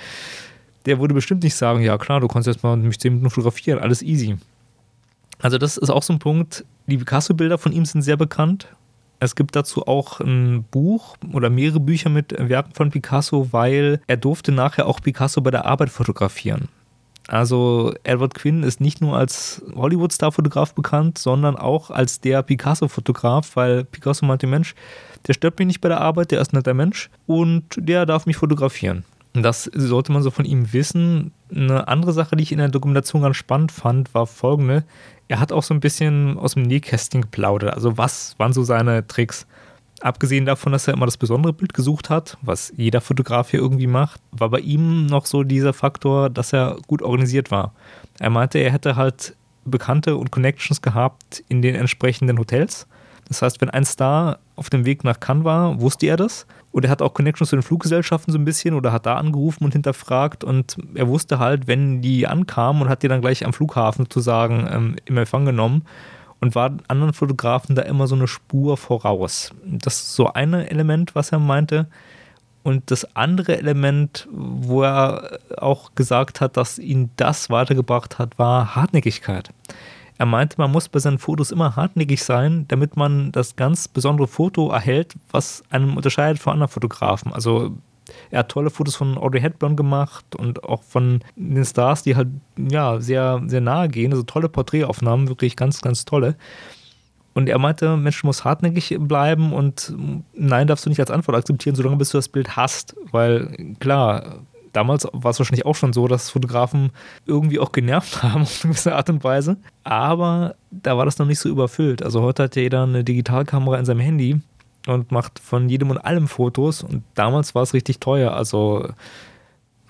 der 0.87 1.01
würde 1.01 1.15
bestimmt 1.15 1.43
nicht 1.43 1.57
sagen, 1.57 1.83
ja 1.83 1.99
klar, 1.99 2.21
du 2.21 2.29
kannst 2.29 2.47
jetzt 2.47 2.63
mal 2.63 2.77
mich 2.77 3.01
10 3.01 3.15
Minuten 3.15 3.31
fotografieren, 3.31 3.81
alles 3.81 4.01
easy. 4.01 4.37
Also 5.43 5.59
das 5.59 5.77
ist 5.77 5.91
auch 5.91 6.03
so 6.03 6.13
ein 6.13 6.19
Punkt. 6.19 6.65
Die 6.87 6.99
Picasso-Bilder 6.99 7.59
von 7.59 7.73
ihm 7.73 7.85
sind 7.85 8.03
sehr 8.03 8.17
bekannt. 8.17 8.69
Es 9.21 9.35
gibt 9.35 9.55
dazu 9.55 9.87
auch 9.87 10.21
ein 10.21 10.65
Buch 10.71 11.17
oder 11.33 11.51
mehrere 11.51 11.81
Bücher 11.81 12.09
mit 12.09 12.35
Werken 12.37 12.73
von 12.73 12.91
Picasso, 12.91 13.49
weil 13.53 14.01
er 14.07 14.17
durfte 14.17 14.51
nachher 14.51 14.87
auch 14.87 15.01
Picasso 15.01 15.43
bei 15.43 15.51
der 15.51 15.67
Arbeit 15.67 15.91
fotografieren. 15.91 16.69
Also 17.29 17.95
Edward 18.03 18.35
Quinn 18.35 18.63
ist 18.63 18.81
nicht 18.81 19.01
nur 19.01 19.17
als 19.17 19.63
Hollywood-Star-Fotograf 19.77 20.75
bekannt, 20.75 21.19
sondern 21.19 21.57
auch 21.57 21.91
als 21.91 22.21
der 22.21 22.43
Picasso-Fotograf, 22.43 23.55
weil 23.55 23.85
Picasso 23.85 24.27
meinte, 24.27 24.47
Mensch, 24.47 24.75
der 25.27 25.35
stört 25.35 25.59
mich 25.59 25.67
nicht 25.67 25.81
bei 25.81 25.89
der 25.89 26.01
Arbeit, 26.01 26.31
der 26.31 26.41
ist 26.41 26.53
ein 26.53 26.57
netter 26.57 26.75
Mensch 26.75 27.11
und 27.27 27.65
der 27.77 28.07
darf 28.07 28.27
mich 28.27 28.37
fotografieren. 28.37 29.05
Das 29.33 29.65
sollte 29.73 30.11
man 30.13 30.23
so 30.23 30.31
von 30.31 30.45
ihm 30.45 30.73
wissen. 30.73 31.33
Eine 31.55 31.87
andere 31.87 32.13
Sache, 32.13 32.37
die 32.37 32.43
ich 32.43 32.53
in 32.53 32.59
der 32.59 32.69
Dokumentation 32.69 33.23
ganz 33.23 33.37
spannend 33.37 33.71
fand, 33.71 34.13
war 34.13 34.27
folgende. 34.27 34.85
Er 35.29 35.39
hat 35.39 35.53
auch 35.53 35.63
so 35.63 35.73
ein 35.73 35.81
bisschen 35.81 36.37
aus 36.37 36.55
dem 36.55 36.65
Nähkästchen 36.65 37.23
geplaudert. 37.23 37.75
Also 37.75 37.97
was 37.97 38.35
waren 38.39 38.53
so 38.53 38.65
seine 38.65 39.07
Tricks? 39.07 39.47
Abgesehen 40.01 40.47
davon, 40.47 40.73
dass 40.73 40.89
er 40.89 40.95
immer 40.95 41.07
das 41.07 41.19
besondere 41.19 41.53
Bild 41.53 41.75
gesucht 41.75 42.11
hat, 42.11 42.39
was 42.41 42.73
jeder 42.77 43.01
Fotograf 43.01 43.51
hier 43.51 43.61
irgendwie 43.61 43.87
macht, 43.87 44.21
war 44.33 44.49
bei 44.49 44.61
ihm 44.61 45.07
noch 45.07 45.27
so 45.27 45.43
dieser 45.45 45.75
Faktor, 45.75 46.31
dass 46.31 46.53
er 46.53 46.79
gut 46.87 47.03
organisiert 47.03 47.51
war. 47.51 47.73
Er 48.19 48.31
meinte, 48.31 48.59
er 48.59 48.73
hätte 48.73 48.97
halt 48.97 49.37
Bekannte 49.65 50.17
und 50.17 50.33
Connections 50.33 50.81
gehabt 50.83 51.45
in 51.49 51.61
den 51.63 51.75
entsprechenden 51.75 52.39
Hotels. 52.39 52.87
Das 53.29 53.43
heißt, 53.43 53.61
wenn 53.61 53.71
ein 53.71 53.85
Star 53.85 54.41
auf 54.57 54.71
dem 54.71 54.85
Weg 54.87 55.05
nach 55.05 55.21
Cannes 55.21 55.45
war, 55.45 55.81
wusste 55.81 56.07
er 56.07 56.17
das 56.17 56.47
und 56.73 56.85
er 56.85 56.91
hat 56.91 57.03
auch 57.03 57.15
Connections 57.15 57.51
zu 57.51 57.57
den 57.57 57.63
Fluggesellschaften 57.63 58.33
so 58.33 58.39
ein 58.39 58.45
bisschen 58.45 58.75
oder 58.75 58.93
hat 58.93 59.07
da 59.07 59.17
angerufen 59.17 59.65
und 59.65 59.73
hinterfragt. 59.73 60.45
Und 60.45 60.77
er 60.95 61.09
wusste 61.09 61.39
halt, 61.39 61.67
wenn 61.67 62.01
die 62.01 62.27
ankamen 62.27 62.83
und 62.83 62.89
hat 62.89 63.03
die 63.03 63.09
dann 63.09 63.21
gleich 63.21 63.45
am 63.45 63.53
Flughafen 63.53 64.05
sozusagen 64.05 64.69
ähm, 64.71 64.97
im 65.05 65.17
Empfang 65.17 65.45
genommen 65.45 65.85
und 66.41 66.55
war 66.55 66.77
anderen 66.87 67.13
Fotografen 67.13 67.75
da 67.75 67.83
immer 67.83 68.07
so 68.07 68.15
eine 68.15 68.29
Spur 68.29 68.77
voraus. 68.77 69.53
Das 69.65 69.95
ist 69.95 70.15
so 70.15 70.33
ein 70.33 70.55
Element, 70.55 71.15
was 71.15 71.33
er 71.33 71.41
meinte. 71.41 71.89
Und 72.63 72.91
das 72.91 73.17
andere 73.17 73.59
Element, 73.59 74.29
wo 74.31 74.83
er 74.83 75.39
auch 75.57 75.95
gesagt 75.95 76.41
hat, 76.41 76.57
dass 76.57 76.79
ihn 76.79 77.11
das 77.17 77.51
weitergebracht 77.51 78.19
hat, 78.19 78.39
war 78.39 78.77
Hartnäckigkeit. 78.77 79.51
Er 80.21 80.27
meinte, 80.27 80.57
man 80.59 80.71
muss 80.71 80.91
bei 80.91 80.99
seinen 80.99 81.17
Fotos 81.17 81.51
immer 81.51 81.77
hartnäckig 81.77 82.23
sein, 82.23 82.67
damit 82.69 82.95
man 82.95 83.33
das 83.33 83.57
ganz 83.57 83.89
besondere 83.89 84.29
Foto 84.29 84.71
erhält, 84.71 85.15
was 85.31 85.63
einem 85.71 85.97
unterscheidet 85.97 86.43
von 86.43 86.53
anderen 86.53 86.69
Fotografen. 86.69 87.33
Also 87.33 87.71
er 88.31 88.41
hat 88.41 88.51
tolle 88.51 88.69
Fotos 88.69 88.97
von 88.97 89.17
Audrey 89.17 89.41
Hepburn 89.41 89.77
gemacht 89.77 90.37
und 90.37 90.63
auch 90.63 90.83
von 90.83 91.21
den 91.37 91.65
Stars, 91.65 92.03
die 92.03 92.17
halt 92.17 92.29
ja 92.59 93.01
sehr, 93.01 93.41
sehr 93.47 93.63
nahe 93.63 93.89
gehen. 93.89 94.13
Also 94.13 94.23
tolle 94.25 94.51
Porträtaufnahmen, 94.51 95.29
wirklich 95.29 95.57
ganz, 95.57 95.81
ganz 95.81 96.05
tolle. 96.05 96.37
Und 97.33 97.49
er 97.49 97.59
meinte, 97.59 97.97
Mensch, 97.97 98.21
du 98.21 98.27
musst 98.27 98.45
hartnäckig 98.45 98.99
bleiben 99.01 99.55
und 99.55 99.95
nein 100.35 100.67
darfst 100.67 100.85
du 100.85 100.91
nicht 100.91 101.01
als 101.01 101.11
Antwort 101.11 101.39
akzeptieren, 101.39 101.77
solange 101.77 101.97
bis 101.97 102.11
du 102.11 102.19
das 102.19 102.29
Bild 102.29 102.57
hast. 102.57 102.95
Weil 103.11 103.75
klar, 103.79 104.41
damals 104.73 105.07
war 105.13 105.31
es 105.31 105.39
wahrscheinlich 105.39 105.67
auch 105.67 105.75
schon 105.75 105.93
so, 105.93 106.09
dass 106.09 106.31
Fotografen 106.31 106.91
irgendwie 107.27 107.59
auch 107.59 107.73
genervt 107.73 108.23
haben 108.23 108.43
auf 108.43 108.65
eine 108.65 108.73
gewisse 108.73 108.95
Art 108.95 109.11
und 109.11 109.25
Weise. 109.25 109.57
Aber 109.85 110.55
da 110.71 110.97
war 110.97 111.05
das 111.05 111.19
noch 111.19 111.27
nicht 111.27 111.39
so 111.39 111.49
überfüllt. 111.49 112.03
Also 112.03 112.23
heute 112.23 112.45
hat 112.45 112.57
ja 112.57 112.63
jeder 112.63 112.83
eine 112.85 113.05
Digitalkamera 113.05 113.79
in 113.79 113.85
seinem 113.85 114.01
Handy 114.01 114.41
und 114.87 115.13
macht 115.13 115.39
von 115.39 115.69
jedem 115.69 115.91
und 115.91 115.99
allem 115.99 116.29
Fotos. 116.29 116.83
Und 116.83 117.03
damals 117.15 117.55
war 117.55 117.63
es 117.63 117.75
richtig 117.75 118.01
teuer. 118.01 118.33
Also 118.33 118.89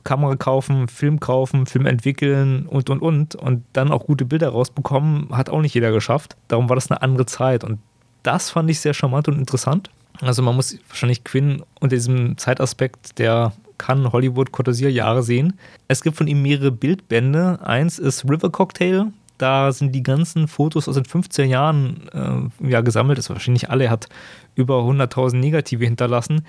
Kamera 0.05 0.37
kaufen, 0.37 0.89
Film 0.89 1.21
kaufen, 1.21 1.67
Film 1.67 1.87
entwickeln 1.87 2.67
und 2.67 2.89
und 2.91 3.03
und 3.03 3.35
und 3.35 3.65
dann 3.73 3.93
auch 3.93 4.07
gute 4.07 4.25
Bilder 4.25 4.49
rausbekommen, 4.49 5.29
hat 5.31 5.51
auch 5.51 5.61
nicht 5.61 5.75
jeder 5.75 5.93
geschafft. 5.93 6.37
Darum 6.49 6.69
war 6.69 6.77
das 6.77 6.91
eine 6.91 7.03
andere 7.03 7.27
Zeit 7.27 7.65
und 7.65 7.79
das 8.23 8.51
fand 8.51 8.71
ich 8.71 8.81
sehr 8.81 8.95
charmant 8.95 9.29
und 9.29 9.39
interessant. 9.39 9.91
Also 10.21 10.43
man 10.43 10.57
muss 10.57 10.77
wahrscheinlich 10.89 11.25
Quinn 11.25 11.63
unter 11.81 11.97
diesem 11.97 12.37
Zeitaspekt 12.37 13.19
der 13.19 13.53
kann 13.81 14.13
Hollywood 14.13 14.53
Courtesier 14.53 14.93
Jahre 14.93 15.23
sehen. 15.23 15.55
Es 15.89 16.03
gibt 16.03 16.17
von 16.17 16.29
ihm 16.29 16.43
mehrere 16.43 16.71
Bildbände. 16.71 17.59
Eins 17.63 17.99
ist 17.99 18.29
River 18.29 18.51
Cocktail. 18.51 19.07
Da 19.39 19.73
sind 19.73 19.95
die 19.95 20.03
ganzen 20.03 20.49
Fotos 20.49 20.87
aus 20.87 20.97
den 20.97 21.07
15 21.07 21.49
Jahren 21.49 22.51
äh, 22.63 22.69
ja, 22.69 22.83
gesammelt. 22.83 23.17
Das 23.17 23.25
ist 23.25 23.31
wahrscheinlich 23.31 23.71
alle. 23.71 23.85
Er 23.85 23.91
hat 23.91 24.11
über 24.55 24.81
100.000 24.81 25.37
Negative 25.37 25.83
hinterlassen 25.83 26.45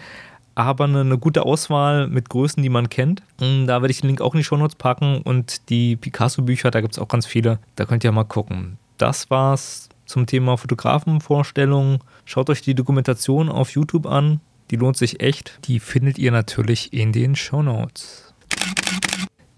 aber 0.54 0.84
eine, 0.84 1.00
eine, 1.00 1.18
gute 1.18 1.46
Auswahl 1.46 2.08
mit 2.08 2.30
Größen, 2.30 2.62
die 2.62 2.70
man 2.70 2.90
kennt. 2.90 3.24
Hm, 3.40 3.68
da 3.68 3.82
werde 3.82 3.92
ich 3.92 4.02
den 4.02 4.08
Link 4.08 4.22
auch 4.22 4.34
in 4.34 4.40
die 4.40 4.44
Shownotes 4.44 4.76
packen 4.76 5.22
und 5.22 5.70
die 5.70 5.96
Picasso-Bücher, 5.96 6.72
da 6.72 6.82
gibt 6.82 6.94
es 6.94 7.00
auch 7.00 7.08
ganz 7.08 7.26
viele. 7.26 7.60
Da 7.76 7.86
könnt 7.86 8.04
ihr 8.04 8.12
mal 8.12 8.26
gucken. 8.26 8.78
Das 8.98 9.30
war's 9.30 9.90
zum 10.06 10.26
Thema 10.26 10.58
Fotografenvorstellungen. 10.58 12.00
Schaut 12.26 12.50
euch 12.50 12.62
die 12.62 12.76
Dokumentation 12.76 13.50
auf 13.50 13.72
YouTube 13.72 14.06
an. 14.06 14.42
Die 14.72 14.78
lohnt 14.78 14.98
sich 14.98 15.22
echt. 15.22 15.60
Die 15.66 15.80
findet 15.80 16.18
ihr 16.18 16.32
natürlich 16.32 16.94
in 16.94 17.12
den 17.12 17.36
Shownotes. 17.36 18.34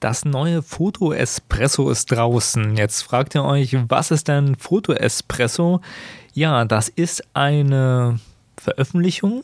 Das 0.02 0.26
neue 0.26 0.62
Foto 0.62 1.14
Espresso 1.14 1.90
ist 1.90 2.12
draußen. 2.12 2.76
Jetzt 2.76 3.04
fragt 3.04 3.36
ihr 3.36 3.46
euch, 3.46 3.78
was 3.88 4.12
ist 4.12 4.28
denn 4.28 4.56
Foto 4.56 4.92
Espresso? 4.92 5.80
Ja, 6.34 6.66
das 6.66 6.90
ist 6.90 7.24
eine 7.34 8.20
Veröffentlichung 8.58 9.44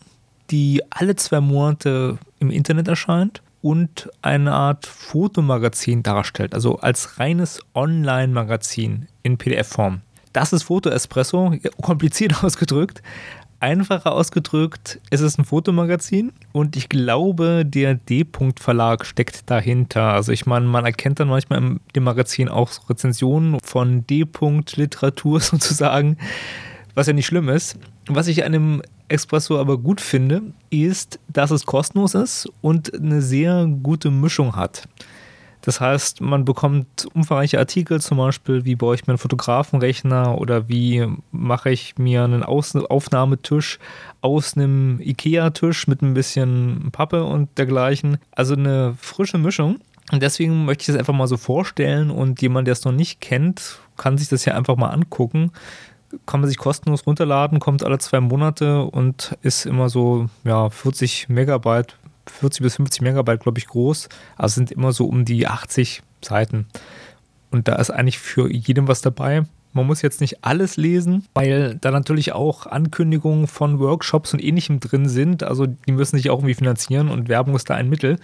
die 0.51 0.81
alle 0.89 1.15
zwei 1.15 1.39
Monate 1.41 2.17
im 2.39 2.51
Internet 2.51 2.88
erscheint 2.88 3.41
und 3.61 4.09
eine 4.21 4.53
Art 4.53 4.85
Fotomagazin 4.85 6.03
darstellt, 6.03 6.53
also 6.53 6.77
als 6.77 7.19
reines 7.19 7.59
Online-Magazin 7.73 9.07
in 9.23 9.38
PDF-Form. 9.38 10.01
Das 10.31 10.53
ist 10.53 10.63
Foto 10.63 10.89
Espresso, 10.89 11.53
kompliziert 11.81 12.43
ausgedrückt. 12.43 13.01
Einfacher 13.61 14.13
ausgedrückt, 14.13 15.01
es 15.09 15.19
ist 15.19 15.37
ein 15.37 15.43
Fotomagazin 15.43 16.31
und 16.53 16.77
ich 16.77 16.87
glaube, 16.87 17.65
der 17.65 17.95
D-Punkt 17.95 18.61
Verlag 18.61 19.05
steckt 19.05 19.49
dahinter. 19.49 20.13
Also 20.13 20.31
ich 20.31 20.45
meine, 20.45 20.65
man 20.65 20.85
erkennt 20.85 21.19
dann 21.19 21.27
manchmal 21.27 21.59
in 21.59 21.79
dem 21.95 22.03
Magazin 22.03 22.47
auch 22.47 22.69
Rezensionen 22.89 23.59
von 23.61 24.07
D-Punkt 24.07 24.77
Literatur 24.77 25.39
sozusagen, 25.41 26.17
was 26.95 27.07
ja 27.07 27.13
nicht 27.13 27.25
schlimm 27.25 27.49
ist. 27.49 27.77
Was 28.07 28.27
ich 28.27 28.45
an 28.45 28.53
dem 28.53 28.81
Espresso 29.09 29.59
aber 29.59 29.77
gut 29.77 29.99
finde, 29.99 30.41
ist, 30.69 31.19
dass 31.27 31.51
es 31.51 31.65
kostenlos 31.65 32.13
ist 32.15 32.49
und 32.61 32.93
eine 32.93 33.21
sehr 33.21 33.67
gute 33.83 34.09
Mischung 34.09 34.55
hat. 34.55 34.87
Das 35.61 35.81
heißt, 35.81 36.21
man 36.21 36.45
bekommt 36.45 37.07
umfangreiche 37.13 37.59
Artikel, 37.59 37.99
zum 37.99 38.17
Beispiel, 38.17 38.65
wie 38.65 38.75
baue 38.75 38.95
ich 38.95 39.07
mir 39.07 39.13
einen 39.13 39.17
Fotografenrechner 39.17 40.37
oder 40.37 40.69
wie 40.69 41.05
mache 41.31 41.69
ich 41.71 41.97
mir 41.97 42.23
einen 42.23 42.43
Aufnahmetisch 42.43 43.79
aus 44.21 44.55
einem 44.55 44.99
IKEA-Tisch 45.01 45.87
mit 45.87 46.01
ein 46.01 46.13
bisschen 46.13 46.89
Pappe 46.91 47.23
und 47.23 47.57
dergleichen. 47.57 48.17
Also 48.31 48.53
eine 48.55 48.95
frische 48.99 49.37
Mischung. 49.37 49.79
Und 50.11 50.23
deswegen 50.23 50.65
möchte 50.65 50.83
ich 50.83 50.89
es 50.89 50.95
einfach 50.95 51.13
mal 51.13 51.27
so 51.27 51.37
vorstellen 51.37 52.09
und 52.09 52.41
jemand, 52.41 52.67
der 52.67 52.71
es 52.71 52.85
noch 52.85 52.91
nicht 52.91 53.21
kennt, 53.21 53.79
kann 53.97 54.17
sich 54.17 54.29
das 54.29 54.45
ja 54.45 54.55
einfach 54.55 54.75
mal 54.75 54.89
angucken 54.89 55.51
kann 56.25 56.39
man 56.39 56.49
sich 56.49 56.57
kostenlos 56.57 57.05
runterladen, 57.05 57.59
kommt 57.59 57.83
alle 57.83 57.99
zwei 57.99 58.19
Monate 58.19 58.83
und 58.83 59.37
ist 59.41 59.65
immer 59.65 59.89
so 59.89 60.29
ja, 60.43 60.69
40 60.69 61.29
Megabyte, 61.29 61.97
40 62.29 62.62
bis 62.62 62.75
50 62.75 63.01
Megabyte, 63.01 63.41
glaube 63.41 63.59
ich, 63.59 63.67
groß. 63.67 64.09
Also 64.38 64.55
sind 64.55 64.71
immer 64.71 64.91
so 64.91 65.05
um 65.05 65.25
die 65.25 65.48
80 65.48 66.01
Seiten. 66.24 66.67
Und 67.51 67.67
da 67.67 67.75
ist 67.75 67.89
eigentlich 67.89 68.19
für 68.19 68.51
jedem 68.51 68.88
was 68.88 69.01
dabei. 69.01 69.43
Man 69.71 69.86
muss 69.86 70.01
jetzt 70.01 70.19
nicht 70.19 70.43
alles 70.43 70.77
lesen, 70.77 71.25
weil 71.36 71.75
da 71.75 71.91
natürlich 71.91 72.31
auch 72.31 72.65
Ankündigungen 72.65 73.45
von 73.45 73.79
Workshops 73.79 74.33
und 74.33 74.43
ähnlichem 74.43 74.79
drin 74.79 75.07
sind. 75.07 75.43
Also 75.43 75.67
die 75.67 75.91
müssen 75.91 76.17
sich 76.17 76.29
auch 76.29 76.39
irgendwie 76.39 76.55
finanzieren 76.55 77.09
und 77.09 77.29
Werbung 77.29 77.55
ist 77.55 77.69
da 77.69 77.75
ein 77.75 77.89
Mittel. 77.89 78.17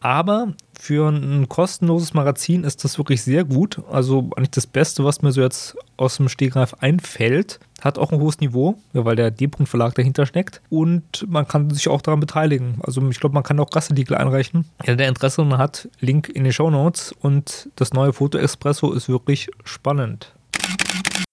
Aber 0.00 0.54
für 0.78 1.08
ein 1.10 1.46
kostenloses 1.48 2.14
Magazin 2.14 2.64
ist 2.64 2.84
das 2.84 2.96
wirklich 2.96 3.22
sehr 3.22 3.44
gut. 3.44 3.82
Also 3.90 4.30
eigentlich 4.34 4.50
das 4.50 4.66
Beste, 4.66 5.04
was 5.04 5.20
mir 5.20 5.30
so 5.30 5.42
jetzt 5.42 5.76
aus 5.98 6.16
dem 6.16 6.30
Stegreif 6.30 6.74
einfällt. 6.80 7.60
Hat 7.82 7.98
auch 7.98 8.10
ein 8.10 8.18
hohes 8.18 8.40
Niveau, 8.40 8.78
weil 8.94 9.16
der 9.16 9.30
D-Punkt-Verlag 9.30 9.94
dahinter 9.94 10.24
steckt. 10.24 10.62
Und 10.70 11.26
man 11.28 11.46
kann 11.46 11.70
sich 11.70 11.88
auch 11.88 12.00
daran 12.00 12.20
beteiligen. 12.20 12.78
Also 12.82 13.06
ich 13.10 13.20
glaube, 13.20 13.34
man 13.34 13.42
kann 13.42 13.60
auch 13.60 13.70
Gastartikel 13.70 14.16
einreichen. 14.16 14.64
Jeder, 14.82 14.96
der 14.96 15.08
Interesse 15.08 15.46
hat, 15.58 15.88
Link 16.00 16.30
in 16.30 16.44
den 16.44 16.52
Show 16.52 16.70
Notes. 16.70 17.14
Und 17.20 17.68
das 17.76 17.92
neue 17.92 18.14
Foto 18.14 18.38
Espresso 18.38 18.92
ist 18.92 19.08
wirklich 19.08 19.50
spannend. 19.64 20.34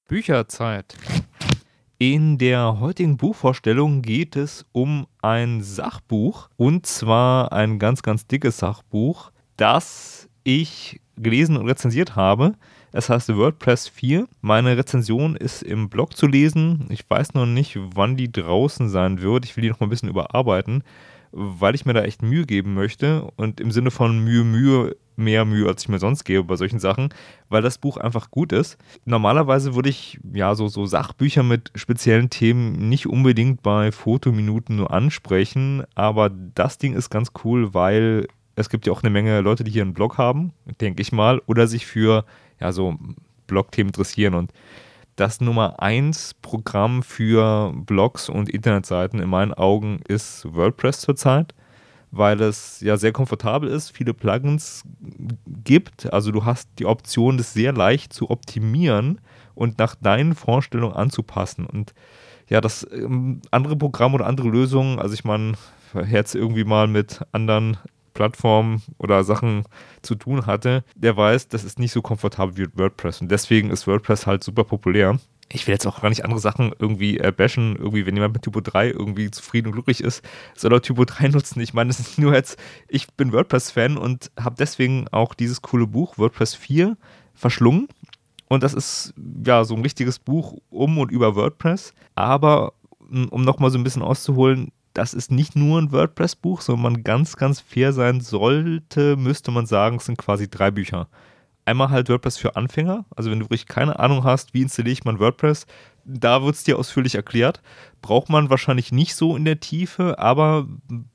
Bücherzeit. 0.10 0.96
In 2.00 2.38
der 2.38 2.80
heutigen 2.80 3.18
Buchvorstellung 3.18 4.04
geht 4.04 4.36
es 4.36 4.68
um 4.72 5.08
ein 5.24 5.64
Sachbuch 5.64 6.48
und 6.56 6.86
zwar 6.86 7.52
ein 7.52 7.80
ganz, 7.80 8.04
ganz 8.04 8.28
dickes 8.28 8.60
Sachbuch, 8.60 9.32
das 9.56 10.30
ich 10.44 11.02
gelesen 11.16 11.58
und 11.58 11.68
rezensiert 11.68 12.16
habe. 12.16 12.54
Es 12.92 13.10
heißt 13.10 13.36
WordPress 13.36 13.88
4. 13.88 14.28
Meine 14.42 14.78
Rezension 14.78 15.36
ist 15.36 15.64
im 15.64 15.90
Blog 15.90 16.16
zu 16.16 16.28
lesen. 16.28 16.86
Ich 16.90 17.10
weiß 17.10 17.34
noch 17.34 17.48
nicht, 17.48 17.80
wann 17.96 18.16
die 18.16 18.32
draußen 18.32 18.90
sein 18.90 19.20
wird. 19.24 19.46
Ich 19.46 19.58
will 19.58 19.64
die 19.64 19.70
noch 19.70 19.80
mal 19.80 19.88
ein 19.88 19.90
bisschen 19.90 20.10
überarbeiten, 20.10 20.84
weil 21.32 21.76
ich 21.76 21.86
mir 21.86 21.94
da 21.94 22.04
echt 22.04 22.22
Mühe 22.22 22.46
geben 22.46 22.74
möchte. 22.74 23.30
Und 23.36 23.60
im 23.60 23.72
Sinne 23.72 23.92
von 23.92 24.24
Mühe, 24.24 24.44
Mühe 24.44 24.96
mehr 25.18 25.46
Mühe, 25.46 25.68
als 25.68 25.84
ich 25.84 25.90
mir 25.90 26.00
sonst 26.00 26.24
gebe 26.24 26.44
bei 26.44 26.56
solchen 26.56 26.80
Sachen, 26.80 27.10
weil 27.50 27.62
das 27.62 27.80
Buch 27.80 27.98
einfach 27.98 28.32
gut 28.32 28.54
ist. 28.54 28.78
Normalerweise 29.04 29.76
würde 29.76 29.90
ich 29.90 30.20
ja 30.32 30.56
so, 30.56 30.68
so 30.68 30.86
Sachbücher 30.86 31.44
mit 31.44 31.72
speziellen 31.76 32.30
Themen 32.30 32.88
nicht 32.88 33.08
unbedingt 33.08 33.64
bei 33.64 33.92
Fotominuten 33.92 34.78
nur 34.78 34.92
ansprechen, 34.92 35.84
aber 35.96 36.30
das 36.30 36.78
Ding 36.78 36.94
ist 36.94 37.10
ganz 37.10 37.32
cool, 37.44 37.74
weil 37.74 38.28
es 38.56 38.70
gibt 38.70 38.86
ja 38.86 38.94
auch 38.94 39.04
eine 39.04 39.10
Menge 39.10 39.42
Leute, 39.42 39.64
die 39.64 39.72
hier 39.72 39.82
einen 39.82 39.94
Blog 39.94 40.18
haben, 40.18 40.54
denke 40.80 41.02
ich 41.02 41.12
mal, 41.12 41.42
oder 41.48 41.68
sich 41.68 41.86
für 41.86 42.24
ja 42.60 42.72
so 42.72 42.96
Blog-Themen 43.48 43.90
interessieren 43.90 44.34
und 44.36 44.52
das 45.18 45.42
Nummer 45.42 45.82
1 45.82 46.36
Programm 46.42 47.04
für 47.04 47.74
Blogs 47.76 48.30
und 48.30 48.50
Internetseiten 48.50 49.20
in 49.20 49.30
meinen 49.30 49.54
Augen 49.54 50.00
ist 50.08 50.46
WordPress 50.54 51.02
zurzeit 51.02 51.54
weil 52.12 52.42
es 52.42 52.80
ja 52.82 52.98
sehr 52.98 53.12
komfortabel 53.12 53.70
ist, 53.70 53.92
viele 53.92 54.14
Plugins 54.14 54.84
gibt. 55.64 56.12
Also 56.12 56.32
du 56.32 56.46
hast 56.46 56.70
die 56.80 56.86
Option, 56.86 57.38
das 57.38 57.54
sehr 57.54 57.74
leicht 57.74 58.14
zu 58.14 58.30
optimieren 58.30 59.20
und 59.56 59.78
nach 59.78 59.96
deinen 59.96 60.36
Vorstellungen 60.36 60.96
anzupassen. 60.96 61.66
Und 61.66 61.94
ja, 62.48 62.62
das 62.62 62.88
ähm, 62.92 63.42
andere 63.52 63.76
Programm 63.76 64.14
oder 64.14 64.26
andere 64.26 64.48
Lösungen, 64.48 65.00
also 65.00 65.14
ich 65.14 65.26
meine, 65.26 65.54
Herz 65.94 66.36
irgendwie 66.36 66.64
mal 66.64 66.88
mit 66.88 67.22
anderen 67.32 67.78
Plattformen 68.18 68.82
oder 68.98 69.24
Sachen 69.24 69.64
zu 70.02 70.16
tun 70.16 70.48
hatte, 70.48 70.84
der 70.96 71.16
weiß, 71.16 71.48
das 71.50 71.64
ist 71.64 71.78
nicht 71.78 71.92
so 71.92 72.02
komfortabel 72.02 72.58
wie 72.58 72.80
WordPress. 72.80 73.22
Und 73.22 73.30
deswegen 73.30 73.70
ist 73.70 73.86
WordPress 73.86 74.26
halt 74.26 74.44
super 74.44 74.64
populär 74.64 75.20
ich 75.50 75.66
will 75.66 75.74
jetzt 75.74 75.88
auch 75.88 76.02
gar 76.02 76.10
nicht 76.10 76.26
andere 76.26 76.40
Sachen 76.40 76.74
irgendwie 76.78 77.20
äh, 77.20 77.32
bashen. 77.32 77.78
Irgendwie, 77.78 78.06
wenn 78.06 78.16
jemand 78.16 78.34
mit 78.34 78.42
Typo 78.42 78.60
3 78.60 78.90
irgendwie 78.90 79.32
zufrieden 79.32 79.68
und 79.68 79.74
glücklich 79.74 80.04
ist, 80.04 80.22
soll 80.56 80.74
er 80.74 80.82
Typo 80.82 81.06
3 81.06 81.28
nutzen. 81.30 81.62
Ich 81.62 81.74
meine, 81.74 81.90
es 81.90 82.00
ist 82.00 82.20
nur 82.20 82.34
jetzt, 82.34 82.60
ich 82.88 83.08
bin 83.14 83.32
WordPress-Fan 83.32 83.98
und 83.98 84.32
habe 84.38 84.56
deswegen 84.60 85.08
auch 85.10 85.34
dieses 85.34 85.62
coole 85.62 85.88
Buch 85.88 86.18
WordPress 86.18 86.56
4 86.56 86.98
verschlungen. 87.34 87.88
Und 88.50 88.64
das 88.64 88.74
ist 88.74 89.14
ja 89.46 89.64
so 89.64 89.76
ein 89.76 89.82
richtiges 89.82 90.20
Buch 90.20 90.58
um 90.70 90.98
und 90.98 91.12
über 91.12 91.36
WordPress. 91.36 91.94
Aber 92.16 92.74
um 93.10 93.42
nochmal 93.42 93.72
so 93.72 93.78
ein 93.78 93.84
bisschen 93.84 94.02
auszuholen, 94.02 94.72
das 94.98 95.14
ist 95.14 95.32
nicht 95.32 95.56
nur 95.56 95.80
ein 95.80 95.92
WordPress-Buch, 95.92 96.62
sondern 96.62 96.94
man 96.94 97.04
ganz, 97.04 97.36
ganz 97.36 97.60
fair 97.60 97.94
sein 97.94 98.22
sollte, 98.22 99.16
müsste 99.16 99.52
man 99.52 99.66
sagen, 99.66 99.98
es 99.98 100.06
sind 100.06 100.18
quasi 100.18 100.50
drei 100.50 100.72
Bücher 100.72 101.08
einmal 101.68 101.90
halt 101.90 102.10
WordPress 102.10 102.38
für 102.38 102.56
Anfänger. 102.56 103.06
Also 103.16 103.30
wenn 103.30 103.40
du 103.40 103.46
wirklich 103.46 103.68
keine 103.68 104.00
Ahnung 104.00 104.24
hast, 104.24 104.54
wie 104.54 104.62
installiere 104.62 104.94
ich 104.94 105.04
mein 105.04 105.20
WordPress, 105.20 105.68
da 106.06 106.42
wird 106.44 106.56
es 106.56 106.64
dir 106.64 106.80
ausführlich 106.80 107.16
erklärt. 107.16 107.62
Braucht 108.02 108.30
man 108.30 108.50
wahrscheinlich 108.50 108.92
nicht 108.94 109.16
so 109.16 109.36
in 109.36 109.44
der 109.44 109.60
Tiefe, 109.60 110.18
aber 110.18 110.66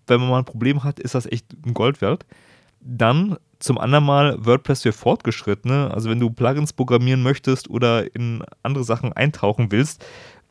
wenn 0.06 0.20
man 0.20 0.28
mal 0.28 0.38
ein 0.38 0.44
Problem 0.44 0.84
hat, 0.84 1.00
ist 1.00 1.14
das 1.14 1.26
echt 1.26 1.46
ein 1.64 1.72
Gold 1.72 2.02
wert. 2.02 2.26
Dann 2.80 3.38
zum 3.58 3.78
anderen 3.78 4.04
mal 4.04 4.44
WordPress 4.44 4.82
für 4.82 4.92
Fortgeschrittene. 4.92 5.90
Also 5.92 6.10
wenn 6.10 6.20
du 6.20 6.30
Plugins 6.30 6.74
programmieren 6.74 7.22
möchtest 7.22 7.70
oder 7.70 8.14
in 8.14 8.44
andere 8.62 8.84
Sachen 8.84 9.12
eintauchen 9.14 9.72
willst, 9.72 10.04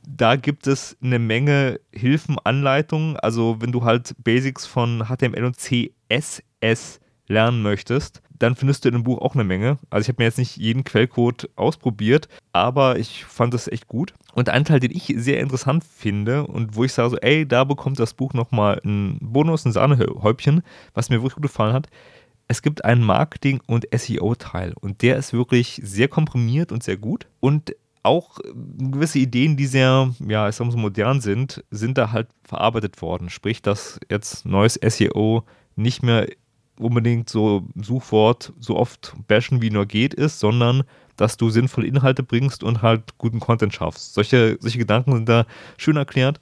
da 0.08 0.36
gibt 0.36 0.68
es 0.68 0.98
eine 1.02 1.20
Menge 1.20 1.80
Hilfen, 1.92 2.38
Anleitungen. 2.44 3.18
Also 3.18 3.58
wenn 3.60 3.72
du 3.72 3.84
halt 3.84 4.16
Basics 4.24 4.66
von 4.66 5.06
HTML 5.06 5.46
und 5.46 5.58
CSS 5.60 7.00
lernen 7.28 7.62
möchtest, 7.62 8.22
dann 8.42 8.56
findest 8.56 8.84
du 8.84 8.90
in 8.90 8.94
dem 8.94 9.04
Buch 9.04 9.20
auch 9.20 9.36
eine 9.36 9.44
Menge. 9.44 9.78
Also 9.90 10.02
ich 10.02 10.08
habe 10.08 10.22
mir 10.22 10.26
jetzt 10.26 10.40
nicht 10.40 10.58
jeden 10.58 10.84
Quellcode 10.84 11.50
ausprobiert, 11.56 12.28
aber 12.54 12.98
ich 12.98 13.24
fand 13.26 13.54
das 13.54 13.68
echt 13.68 13.88
gut. 13.88 14.14
Und 14.34 14.50
ein 14.50 14.66
Teil, 14.66 14.80
den 14.80 14.92
ich 14.92 15.14
sehr 15.18 15.40
interessant 15.40 15.84
finde 15.84 16.48
und 16.48 16.76
wo 16.76 16.84
ich 16.84 16.94
sage 16.94 17.12
so, 17.12 17.18
ey, 17.18 17.48
da 17.48 17.64
bekommt 17.64 18.00
das 18.00 18.14
Buch 18.14 18.34
nochmal 18.34 18.82
einen 18.84 19.20
Bonus, 19.22 19.66
ein 19.66 19.72
Sahnehäubchen, 19.72 20.64
was 20.94 21.10
mir 21.10 21.18
wirklich 21.18 21.36
gut 21.36 21.44
gefallen 21.44 21.74
hat. 21.74 21.88
Es 22.48 22.62
gibt 22.62 22.84
einen 22.84 23.04
Marketing- 23.04 23.62
und 23.68 23.88
SEO-Teil 23.96 24.74
und 24.80 25.04
der 25.04 25.18
ist 25.18 25.34
wirklich 25.34 25.80
sehr 25.84 26.08
komprimiert 26.08 26.72
und 26.72 26.84
sehr 26.84 26.98
gut. 26.98 27.28
Und 27.40 27.76
auch 28.04 28.40
gewisse 28.78 29.20
Ideen, 29.20 29.58
die 29.58 29.68
sehr, 29.68 30.14
ja, 30.28 30.50
ich 30.50 30.56
sag 30.56 30.66
mal 30.66 30.72
so 30.72 30.78
modern 30.78 31.22
sind, 31.22 31.64
sind 31.72 31.98
da 31.98 32.12
halt 32.12 32.28
verarbeitet 32.44 33.02
worden. 33.02 33.30
Sprich, 33.30 33.62
dass 33.62 34.00
jetzt 34.10 34.46
neues 34.46 34.80
SEO 34.84 35.44
nicht 35.76 36.04
mehr 36.04 36.28
unbedingt 36.80 37.30
so 37.30 37.68
Suchwort 37.76 38.54
so 38.60 38.76
oft 38.76 39.14
bashen 39.28 39.62
wie 39.62 39.70
nur 39.70 39.86
geht 39.86 40.14
ist, 40.14 40.40
sondern 40.40 40.84
dass 41.16 41.38
du 41.38 41.50
sinnvolle 41.50 41.88
Inhalte 41.88 42.24
bringst 42.24 42.64
und 42.64 42.82
halt 42.82 43.18
guten 43.18 43.40
Content 43.40 43.74
schaffst. 43.74 44.14
Solche, 44.14 44.58
solche 44.60 44.80
Gedanken 44.80 45.14
sind 45.14 45.30
da 45.30 45.46
schön 45.78 45.98
erklärt. 45.98 46.40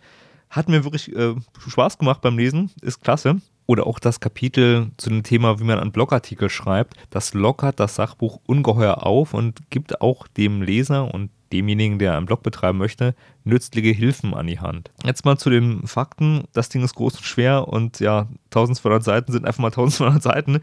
Hat 0.50 0.70
mir 0.70 0.84
wirklich 0.84 1.13
äh, 1.16 1.36
Spaß 1.68 1.98
gemacht 1.98 2.22
beim 2.22 2.38
Lesen, 2.38 2.72
ist 2.82 3.01
klasse. 3.01 3.42
Oder 3.68 3.86
auch 3.86 4.00
das 4.00 4.20
Kapitel 4.20 4.89
zu 4.98 5.10
dem 5.10 5.22
Thema, 5.22 5.60
wie 5.60 5.63
man 5.63 5.78
einen 5.78 5.92
Blogartikel 5.92 6.50
schreibt, 6.50 6.96
das 7.12 7.36
lockert 7.36 7.80
das 7.80 7.96
Sachbuch 7.96 8.39
ungeheuer 8.48 9.06
auf 9.06 9.36
und 9.36 9.70
gibt 9.70 10.01
auch 10.01 10.28
dem 10.28 10.63
Leser 10.63 11.13
und 11.13 11.30
demjenigen, 11.51 12.00
der 12.00 12.15
einen 12.15 12.25
Blog 12.25 12.44
betreiben 12.44 12.77
möchte, 12.77 13.15
nützliche 13.44 13.89
Hilfen 13.89 14.34
an 14.34 14.48
die 14.48 14.60
Hand. 14.60 14.91
Jetzt 15.03 15.25
mal 15.25 15.38
zu 15.38 15.50
den 15.50 15.88
Fakten. 15.88 16.44
Das 16.53 16.70
Ding 16.70 16.84
ist 16.84 16.96
groß 16.96 17.15
und 17.18 17.24
schwer 17.24 17.68
und 17.68 18.00
ja, 18.00 18.27
1200 18.46 19.03
Seiten 19.03 19.32
sind 19.32 19.46
einfach 19.46 19.60
mal 19.60 19.68
1200 19.68 20.22
Seiten. 20.22 20.60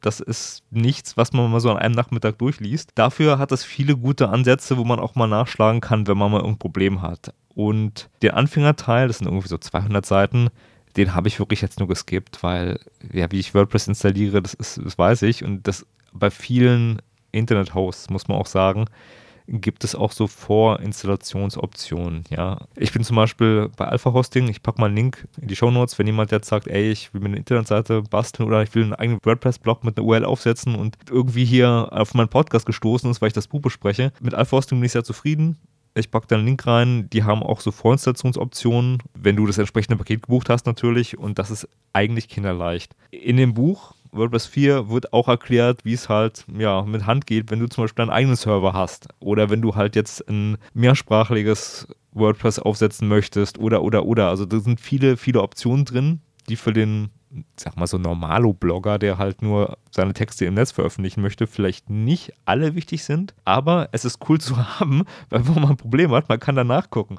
Das 0.00 0.20
ist 0.20 0.62
nichts, 0.70 1.16
was 1.16 1.32
man 1.32 1.50
mal 1.50 1.60
so 1.60 1.70
an 1.70 1.78
einem 1.78 1.94
Nachmittag 1.94 2.38
durchliest. 2.38 2.92
Dafür 2.94 3.38
hat 3.38 3.52
es 3.52 3.64
viele 3.64 3.96
gute 3.96 4.28
Ansätze, 4.28 4.76
wo 4.76 4.84
man 4.84 4.98
auch 4.98 5.14
mal 5.14 5.26
nachschlagen 5.26 5.80
kann, 5.80 6.06
wenn 6.06 6.18
man 6.18 6.32
mal 6.32 6.44
ein 6.44 6.58
Problem 6.58 7.02
hat. 7.02 7.34
Und 7.54 8.08
der 8.22 8.36
Anfängerteil, 8.36 9.08
das 9.08 9.18
sind 9.18 9.26
irgendwie 9.26 9.48
so 9.48 9.58
200 9.58 10.06
Seiten, 10.06 10.48
den 10.96 11.14
habe 11.14 11.28
ich 11.28 11.38
wirklich 11.38 11.60
jetzt 11.60 11.78
nur 11.78 11.88
geskippt, 11.88 12.42
weil, 12.42 12.80
ja, 13.12 13.30
wie 13.30 13.38
ich 13.38 13.54
WordPress 13.54 13.88
installiere, 13.88 14.42
das, 14.42 14.54
ist, 14.54 14.80
das 14.84 14.98
weiß 14.98 15.22
ich. 15.22 15.44
Und 15.44 15.66
das 15.68 15.86
bei 16.12 16.30
vielen 16.30 17.00
Internet-Hosts, 17.32 18.10
muss 18.10 18.28
man 18.28 18.38
auch 18.38 18.46
sagen, 18.46 18.86
gibt 19.50 19.82
es 19.82 19.94
auch 19.94 20.12
so 20.12 20.28
Vorinstallationsoptionen. 20.28 22.24
Ja. 22.30 22.66
Ich 22.76 22.92
bin 22.92 23.02
zum 23.02 23.16
Beispiel 23.16 23.68
bei 23.76 23.86
Alpha 23.86 24.12
Hosting, 24.12 24.48
ich 24.48 24.62
packe 24.62 24.80
mal 24.80 24.86
einen 24.86 24.96
Link 24.96 25.26
in 25.40 25.48
die 25.48 25.56
Show 25.56 25.70
Notes, 25.70 25.98
wenn 25.98 26.06
jemand 26.06 26.30
jetzt 26.30 26.48
sagt, 26.48 26.68
ey, 26.68 26.90
ich 26.90 27.12
will 27.12 27.20
mir 27.20 27.28
eine 27.28 27.38
Internetseite 27.38 28.02
basteln 28.02 28.46
oder 28.46 28.62
ich 28.62 28.74
will 28.74 28.84
einen 28.84 28.94
eigenen 28.94 29.20
WordPress-Blog 29.24 29.82
mit 29.82 29.98
einer 29.98 30.06
URL 30.06 30.24
aufsetzen 30.24 30.76
und 30.76 30.96
irgendwie 31.10 31.44
hier 31.44 31.88
auf 31.90 32.14
meinen 32.14 32.28
Podcast 32.28 32.64
gestoßen 32.64 33.10
ist, 33.10 33.20
weil 33.20 33.28
ich 33.28 33.34
das 33.34 33.48
Buch 33.48 33.60
bespreche. 33.60 34.12
Mit 34.20 34.34
Alpha 34.34 34.56
Hosting 34.56 34.78
bin 34.78 34.86
ich 34.86 34.92
sehr 34.92 35.04
zufrieden. 35.04 35.56
Ich 35.94 36.12
packe 36.12 36.28
da 36.28 36.36
einen 36.36 36.46
Link 36.46 36.64
rein. 36.68 37.10
Die 37.10 37.24
haben 37.24 37.42
auch 37.42 37.60
so 37.60 37.72
Vorinstallationsoptionen, 37.72 38.98
wenn 39.14 39.34
du 39.34 39.46
das 39.46 39.58
entsprechende 39.58 39.96
Paket 39.96 40.22
gebucht 40.22 40.48
hast 40.48 40.66
natürlich. 40.66 41.18
Und 41.18 41.40
das 41.40 41.50
ist 41.50 41.68
eigentlich 41.92 42.28
kinderleicht. 42.28 42.94
In 43.10 43.36
dem 43.36 43.54
Buch 43.54 43.94
WordPress 44.12 44.46
4 44.46 44.88
wird 44.88 45.12
auch 45.12 45.28
erklärt, 45.28 45.84
wie 45.84 45.92
es 45.92 46.08
halt 46.08 46.44
ja, 46.56 46.82
mit 46.82 47.06
Hand 47.06 47.26
geht, 47.26 47.50
wenn 47.50 47.60
du 47.60 47.68
zum 47.68 47.84
Beispiel 47.84 48.02
einen 48.02 48.10
eigenen 48.10 48.36
Server 48.36 48.72
hast 48.72 49.08
oder 49.20 49.50
wenn 49.50 49.62
du 49.62 49.74
halt 49.74 49.96
jetzt 49.96 50.28
ein 50.28 50.58
mehrsprachliches 50.74 51.88
WordPress 52.12 52.58
aufsetzen 52.58 53.08
möchtest 53.08 53.58
oder, 53.58 53.82
oder, 53.82 54.04
oder. 54.04 54.28
Also 54.28 54.44
da 54.44 54.60
sind 54.60 54.80
viele, 54.80 55.16
viele 55.16 55.42
Optionen 55.42 55.84
drin, 55.84 56.20
die 56.48 56.56
für 56.56 56.72
den, 56.72 57.10
sag 57.56 57.76
mal 57.76 57.86
so 57.86 57.98
Normalo-Blogger, 57.98 58.98
der 58.98 59.18
halt 59.18 59.42
nur 59.42 59.78
seine 59.90 60.12
Texte 60.12 60.44
im 60.44 60.54
Netz 60.54 60.72
veröffentlichen 60.72 61.22
möchte, 61.22 61.46
vielleicht 61.46 61.88
nicht 61.88 62.32
alle 62.44 62.74
wichtig 62.74 63.04
sind. 63.04 63.34
Aber 63.44 63.88
es 63.92 64.04
ist 64.04 64.18
cool 64.28 64.40
zu 64.40 64.56
haben, 64.56 65.04
weil 65.28 65.46
wenn 65.46 65.54
man 65.54 65.70
ein 65.70 65.76
Problem 65.76 66.10
hat, 66.12 66.28
man 66.28 66.40
kann 66.40 66.56
da 66.56 66.64
nachgucken. 66.64 67.18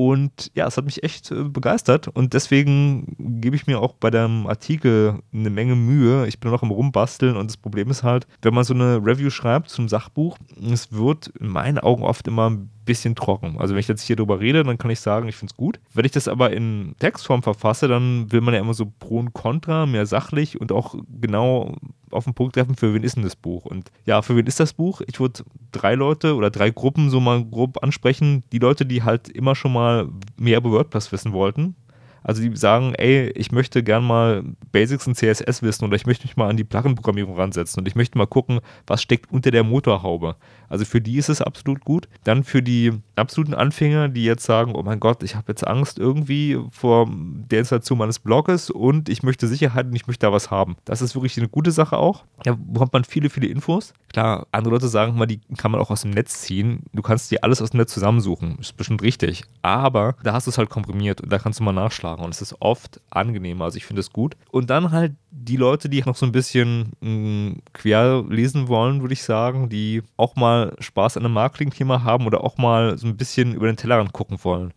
Und 0.00 0.50
ja, 0.54 0.66
es 0.66 0.78
hat 0.78 0.86
mich 0.86 1.02
echt 1.02 1.30
äh, 1.30 1.44
begeistert 1.44 2.08
und 2.08 2.32
deswegen 2.32 3.16
gebe 3.18 3.54
ich 3.54 3.66
mir 3.66 3.80
auch 3.80 3.92
bei 3.92 4.10
dem 4.10 4.46
Artikel 4.46 5.18
eine 5.30 5.50
Menge 5.50 5.76
Mühe. 5.76 6.26
Ich 6.26 6.40
bin 6.40 6.50
noch 6.50 6.62
am 6.62 6.70
Rumbasteln 6.70 7.36
und 7.36 7.50
das 7.50 7.58
Problem 7.58 7.90
ist 7.90 8.02
halt, 8.02 8.26
wenn 8.40 8.54
man 8.54 8.64
so 8.64 8.72
eine 8.72 8.96
Review 8.96 9.28
schreibt 9.28 9.68
zum 9.68 9.90
Sachbuch, 9.90 10.38
es 10.72 10.90
wird 10.90 11.26
in 11.38 11.48
meinen 11.48 11.78
Augen 11.78 12.02
oft 12.02 12.26
immer 12.28 12.48
ein 12.48 12.70
bisschen 12.84 13.14
trocken. 13.14 13.56
Also 13.58 13.74
wenn 13.74 13.80
ich 13.80 13.88
jetzt 13.88 14.02
hier 14.02 14.16
drüber 14.16 14.40
rede, 14.40 14.62
dann 14.62 14.78
kann 14.78 14.90
ich 14.90 15.00
sagen, 15.00 15.28
ich 15.28 15.36
finde 15.36 15.52
es 15.52 15.56
gut. 15.56 15.80
Wenn 15.92 16.04
ich 16.04 16.12
das 16.12 16.28
aber 16.28 16.52
in 16.52 16.94
Textform 16.98 17.42
verfasse, 17.42 17.88
dann 17.88 18.30
will 18.32 18.40
man 18.40 18.54
ja 18.54 18.60
immer 18.60 18.74
so 18.74 18.90
Pro 18.98 19.18
und 19.18 19.32
Contra, 19.32 19.86
mehr 19.86 20.06
sachlich 20.06 20.60
und 20.60 20.72
auch 20.72 20.94
genau 21.20 21.76
auf 22.10 22.24
den 22.24 22.34
Punkt 22.34 22.54
treffen, 22.54 22.74
für 22.74 22.92
wen 22.94 23.02
ist 23.02 23.16
denn 23.16 23.22
das 23.22 23.36
Buch? 23.36 23.66
Und 23.66 23.90
ja, 24.04 24.22
für 24.22 24.36
wen 24.36 24.46
ist 24.46 24.60
das 24.60 24.72
Buch? 24.72 25.00
Ich 25.06 25.20
würde 25.20 25.44
drei 25.72 25.94
Leute 25.94 26.34
oder 26.34 26.50
drei 26.50 26.70
Gruppen 26.70 27.10
so 27.10 27.20
mal 27.20 27.44
grob 27.44 27.82
ansprechen. 27.82 28.42
Die 28.52 28.58
Leute, 28.58 28.84
die 28.84 29.02
halt 29.02 29.28
immer 29.28 29.54
schon 29.54 29.72
mal 29.72 30.08
mehr 30.36 30.58
über 30.58 30.70
WordPress 30.70 31.12
wissen 31.12 31.32
wollten, 31.32 31.76
also 32.22 32.42
die 32.42 32.54
sagen, 32.56 32.94
ey, 32.94 33.30
ich 33.30 33.52
möchte 33.52 33.82
gern 33.82 34.04
mal 34.04 34.42
Basics 34.72 35.06
in 35.06 35.14
CSS 35.14 35.62
wissen 35.62 35.84
oder 35.84 35.96
ich 35.96 36.06
möchte 36.06 36.26
mich 36.26 36.36
mal 36.36 36.48
an 36.48 36.56
die 36.56 36.64
Plugin-Programmierung 36.64 37.36
ransetzen 37.36 37.80
und 37.80 37.88
ich 37.88 37.94
möchte 37.94 38.18
mal 38.18 38.26
gucken, 38.26 38.60
was 38.86 39.02
steckt 39.02 39.32
unter 39.32 39.50
der 39.50 39.64
Motorhaube. 39.64 40.36
Also 40.68 40.84
für 40.84 41.00
die 41.00 41.16
ist 41.16 41.28
es 41.28 41.42
absolut 41.42 41.84
gut. 41.84 42.08
Dann 42.24 42.44
für 42.44 42.62
die 42.62 42.92
absoluten 43.16 43.54
Anfänger, 43.54 44.08
die 44.08 44.24
jetzt 44.24 44.44
sagen, 44.44 44.74
oh 44.74 44.82
mein 44.82 45.00
Gott, 45.00 45.22
ich 45.22 45.34
habe 45.34 45.46
jetzt 45.48 45.66
Angst 45.66 45.98
irgendwie 45.98 46.58
vor 46.70 47.08
der 47.10 47.60
Installation 47.60 47.98
meines 47.98 48.18
Blogs 48.18 48.70
und 48.70 49.08
ich 49.08 49.22
möchte 49.22 49.48
Sicherheit 49.48 49.86
und 49.86 49.96
ich 49.96 50.06
möchte 50.06 50.26
da 50.26 50.32
was 50.32 50.50
haben. 50.50 50.76
Das 50.84 51.02
ist 51.02 51.14
wirklich 51.14 51.36
eine 51.38 51.48
gute 51.48 51.72
Sache 51.72 51.96
auch. 51.96 52.24
Da 52.44 52.56
bekommt 52.56 52.92
man 52.92 53.04
viele, 53.04 53.30
viele 53.30 53.48
Infos. 53.48 53.92
Klar, 54.12 54.46
andere 54.52 54.74
Leute 54.74 54.88
sagen 54.88 55.16
mal, 55.16 55.26
die 55.26 55.40
kann 55.56 55.70
man 55.70 55.80
auch 55.80 55.90
aus 55.90 56.02
dem 56.02 56.10
Netz 56.10 56.42
ziehen. 56.42 56.84
Du 56.92 57.02
kannst 57.02 57.30
dir 57.30 57.42
alles 57.42 57.60
aus 57.62 57.70
dem 57.70 57.78
Netz 57.78 57.92
zusammensuchen. 57.92 58.58
Ist 58.60 58.76
bestimmt 58.76 59.02
richtig. 59.02 59.44
Aber 59.62 60.14
da 60.22 60.32
hast 60.32 60.46
du 60.46 60.50
es 60.50 60.58
halt 60.58 60.70
komprimiert 60.70 61.20
und 61.20 61.32
da 61.32 61.38
kannst 61.38 61.58
du 61.58 61.64
mal 61.64 61.72
nachschlagen 61.72 62.09
und 62.14 62.30
es 62.34 62.42
ist 62.42 62.56
oft 62.60 63.00
angenehmer. 63.10 63.64
Also 63.64 63.76
ich 63.76 63.86
finde 63.86 64.00
es 64.00 64.12
gut. 64.12 64.36
Und 64.50 64.70
dann 64.70 64.90
halt 64.90 65.12
die 65.30 65.56
Leute, 65.56 65.88
die 65.88 66.02
noch 66.02 66.16
so 66.16 66.26
ein 66.26 66.32
bisschen 66.32 66.92
mh, 67.00 67.10
mm, 67.10 67.62
quer 67.72 68.24
lesen 68.28 68.68
wollen, 68.68 69.00
würde 69.00 69.14
ich 69.14 69.22
sagen, 69.22 69.68
die 69.68 70.02
auch 70.16 70.36
mal 70.36 70.74
Spaß 70.78 71.16
an 71.16 71.24
einem 71.24 71.34
Marketing-Thema 71.34 72.04
haben 72.04 72.26
oder 72.26 72.44
auch 72.44 72.58
mal 72.58 72.98
so 72.98 73.06
ein 73.06 73.16
bisschen 73.16 73.54
über 73.54 73.66
den 73.66 73.76
Tellerrand 73.76 74.12
gucken 74.12 74.38
wollen. 74.42 74.72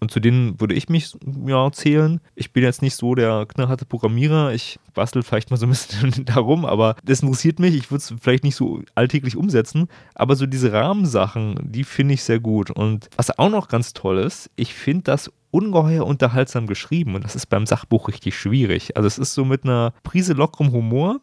Und 0.00 0.10
zu 0.10 0.18
denen 0.18 0.58
würde 0.58 0.74
ich 0.74 0.88
mich 0.88 1.14
ja 1.46 1.70
zählen. 1.70 2.20
Ich 2.34 2.52
bin 2.52 2.62
jetzt 2.62 2.80
nicht 2.80 2.96
so 2.96 3.14
der 3.14 3.44
knallharte 3.46 3.84
Programmierer. 3.84 4.52
Ich 4.54 4.78
bastel 4.94 5.22
vielleicht 5.22 5.50
mal 5.50 5.58
so 5.58 5.66
ein 5.66 5.70
bisschen 5.70 6.24
darum, 6.24 6.64
aber 6.64 6.96
das 7.04 7.20
interessiert 7.20 7.58
mich. 7.58 7.74
Ich 7.74 7.90
würde 7.90 7.98
es 7.98 8.14
vielleicht 8.18 8.42
nicht 8.42 8.56
so 8.56 8.82
alltäglich 8.94 9.36
umsetzen. 9.36 9.88
Aber 10.14 10.36
so 10.36 10.46
diese 10.46 10.72
Rahmensachen, 10.72 11.56
die 11.62 11.84
finde 11.84 12.14
ich 12.14 12.24
sehr 12.24 12.40
gut. 12.40 12.70
Und 12.70 13.10
was 13.16 13.38
auch 13.38 13.50
noch 13.50 13.68
ganz 13.68 13.92
toll 13.92 14.18
ist, 14.18 14.50
ich 14.56 14.72
finde 14.72 15.02
das 15.02 15.30
ungeheuer 15.50 16.06
unterhaltsam 16.06 16.66
geschrieben. 16.66 17.14
Und 17.14 17.24
das 17.24 17.36
ist 17.36 17.46
beim 17.46 17.66
Sachbuch 17.66 18.08
richtig 18.08 18.36
schwierig. 18.36 18.96
Also 18.96 19.06
es 19.06 19.18
ist 19.18 19.34
so 19.34 19.44
mit 19.44 19.64
einer 19.64 19.92
Prise 20.02 20.32
lockerem 20.32 20.72
Humor 20.72 21.20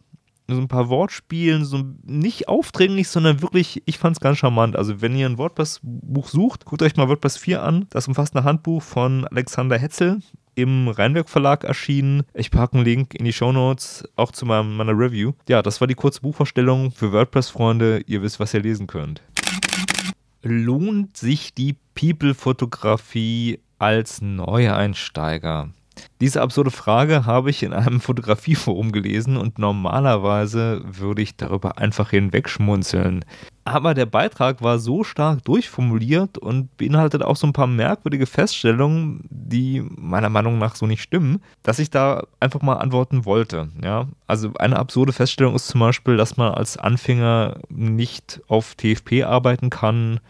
so 0.49 0.61
ein 0.61 0.67
paar 0.67 0.89
Wortspielen, 0.89 1.65
so 1.65 1.83
nicht 2.03 2.47
aufdringlich, 2.47 3.09
sondern 3.09 3.41
wirklich, 3.41 3.83
ich 3.85 3.97
fand 3.97 4.15
es 4.15 4.21
ganz 4.21 4.37
charmant. 4.37 4.75
Also, 4.75 5.01
wenn 5.01 5.15
ihr 5.15 5.25
ein 5.25 5.37
WordPress-Buch 5.37 6.29
sucht, 6.29 6.65
guckt 6.65 6.81
euch 6.81 6.95
mal 6.95 7.09
WordPress 7.09 7.37
4 7.37 7.63
an. 7.63 7.85
Das 7.89 8.07
umfasst 8.07 8.35
ein 8.35 8.43
Handbuch 8.43 8.81
von 8.81 9.27
Alexander 9.27 9.77
Hetzel 9.77 10.21
im 10.55 10.87
Rheinwerk 10.87 11.29
Verlag 11.29 11.63
erschienen. 11.63 12.23
Ich 12.33 12.49
packe 12.49 12.75
einen 12.75 12.85
Link 12.85 13.13
in 13.13 13.25
die 13.25 13.33
Show 13.33 13.51
Notes, 13.51 14.07
auch 14.15 14.31
zu 14.31 14.45
meinem, 14.45 14.75
meiner 14.75 14.97
Review. 14.97 15.33
Ja, 15.47 15.61
das 15.61 15.81
war 15.81 15.87
die 15.87 15.95
kurze 15.95 16.21
Buchvorstellung 16.21 16.91
für 16.91 17.11
WordPress-Freunde. 17.11 18.03
Ihr 18.07 18.21
wisst, 18.21 18.39
was 18.39 18.53
ihr 18.53 18.61
lesen 18.61 18.87
könnt. 18.87 19.21
Lohnt 20.41 21.17
sich 21.17 21.53
die 21.53 21.75
People-Fotografie 21.93 23.59
als 23.79 24.21
Neueinsteiger? 24.21 25.69
Diese 26.21 26.41
absurde 26.41 26.71
Frage 26.71 27.25
habe 27.25 27.49
ich 27.49 27.63
in 27.63 27.73
einem 27.73 28.01
Fotografieforum 28.01 28.91
gelesen 28.91 29.37
und 29.37 29.59
normalerweise 29.59 30.81
würde 30.85 31.21
ich 31.21 31.35
darüber 31.37 31.77
einfach 31.77 32.09
hinwegschmunzeln. 32.09 33.23
Aber 33.65 33.93
der 33.93 34.05
Beitrag 34.05 34.61
war 34.61 34.79
so 34.79 35.03
stark 35.03 35.43
durchformuliert 35.43 36.37
und 36.37 36.75
beinhaltet 36.77 37.21
auch 37.21 37.35
so 37.35 37.45
ein 37.47 37.53
paar 37.53 37.67
merkwürdige 37.67 38.25
Feststellungen, 38.25 39.25
die 39.29 39.83
meiner 39.97 40.29
Meinung 40.29 40.57
nach 40.57 40.75
so 40.75 40.87
nicht 40.87 41.01
stimmen, 41.01 41.41
dass 41.63 41.79
ich 41.79 41.89
da 41.89 42.23
einfach 42.39 42.61
mal 42.61 42.75
antworten 42.75 43.25
wollte. 43.25 43.67
Ja? 43.83 44.07
Also 44.25 44.53
eine 44.57 44.77
absurde 44.77 45.11
Feststellung 45.11 45.53
ist 45.53 45.67
zum 45.67 45.81
Beispiel, 45.81 46.15
dass 46.15 46.37
man 46.37 46.53
als 46.53 46.77
Anfänger 46.77 47.59
nicht 47.69 48.41
auf 48.47 48.75
TFP 48.75 49.23
arbeiten 49.23 49.69
kann 49.69 50.21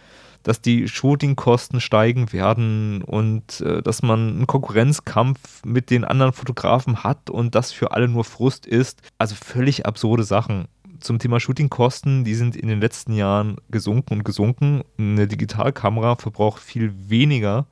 dass 0.44 0.62
die 0.62 0.88
Shootingkosten 0.88 1.82
steigen 1.82 2.32
werden 2.34 3.02
und 3.02 3.62
äh, 3.62 3.82
dass 3.82 4.02
man 4.02 4.30
einen 4.30 4.48
Konkurrenzkampf 4.48 5.64
mit 5.66 5.90
den 5.90 6.04
anderen 6.04 6.34
Fotografen 6.34 7.04
hat 7.04 7.30
und 7.30 7.56
das 7.56 7.72
für 7.72 7.92
alle 7.92 8.08
nur 8.08 8.24
Frust 8.24 8.66
ist. 8.66 9.02
Also 9.18 9.36
völlig 9.36 9.86
absurde 9.86 10.24
Sachen. 10.24 10.68
Zum 11.00 11.20
Thema 11.20 11.40
Shootingkosten, 11.40 12.24
die 12.24 12.34
sind 12.34 12.56
in 12.56 12.68
den 12.68 12.82
letzten 12.82 13.14
Jahren 13.14 13.58
gesunken 13.70 14.16
und 14.16 14.24
gesunken. 14.24 14.82
Eine 14.98 15.28
Digitalkamera 15.28 16.16
verbraucht 16.16 16.62
viel 16.62 16.94
weniger 17.10 17.68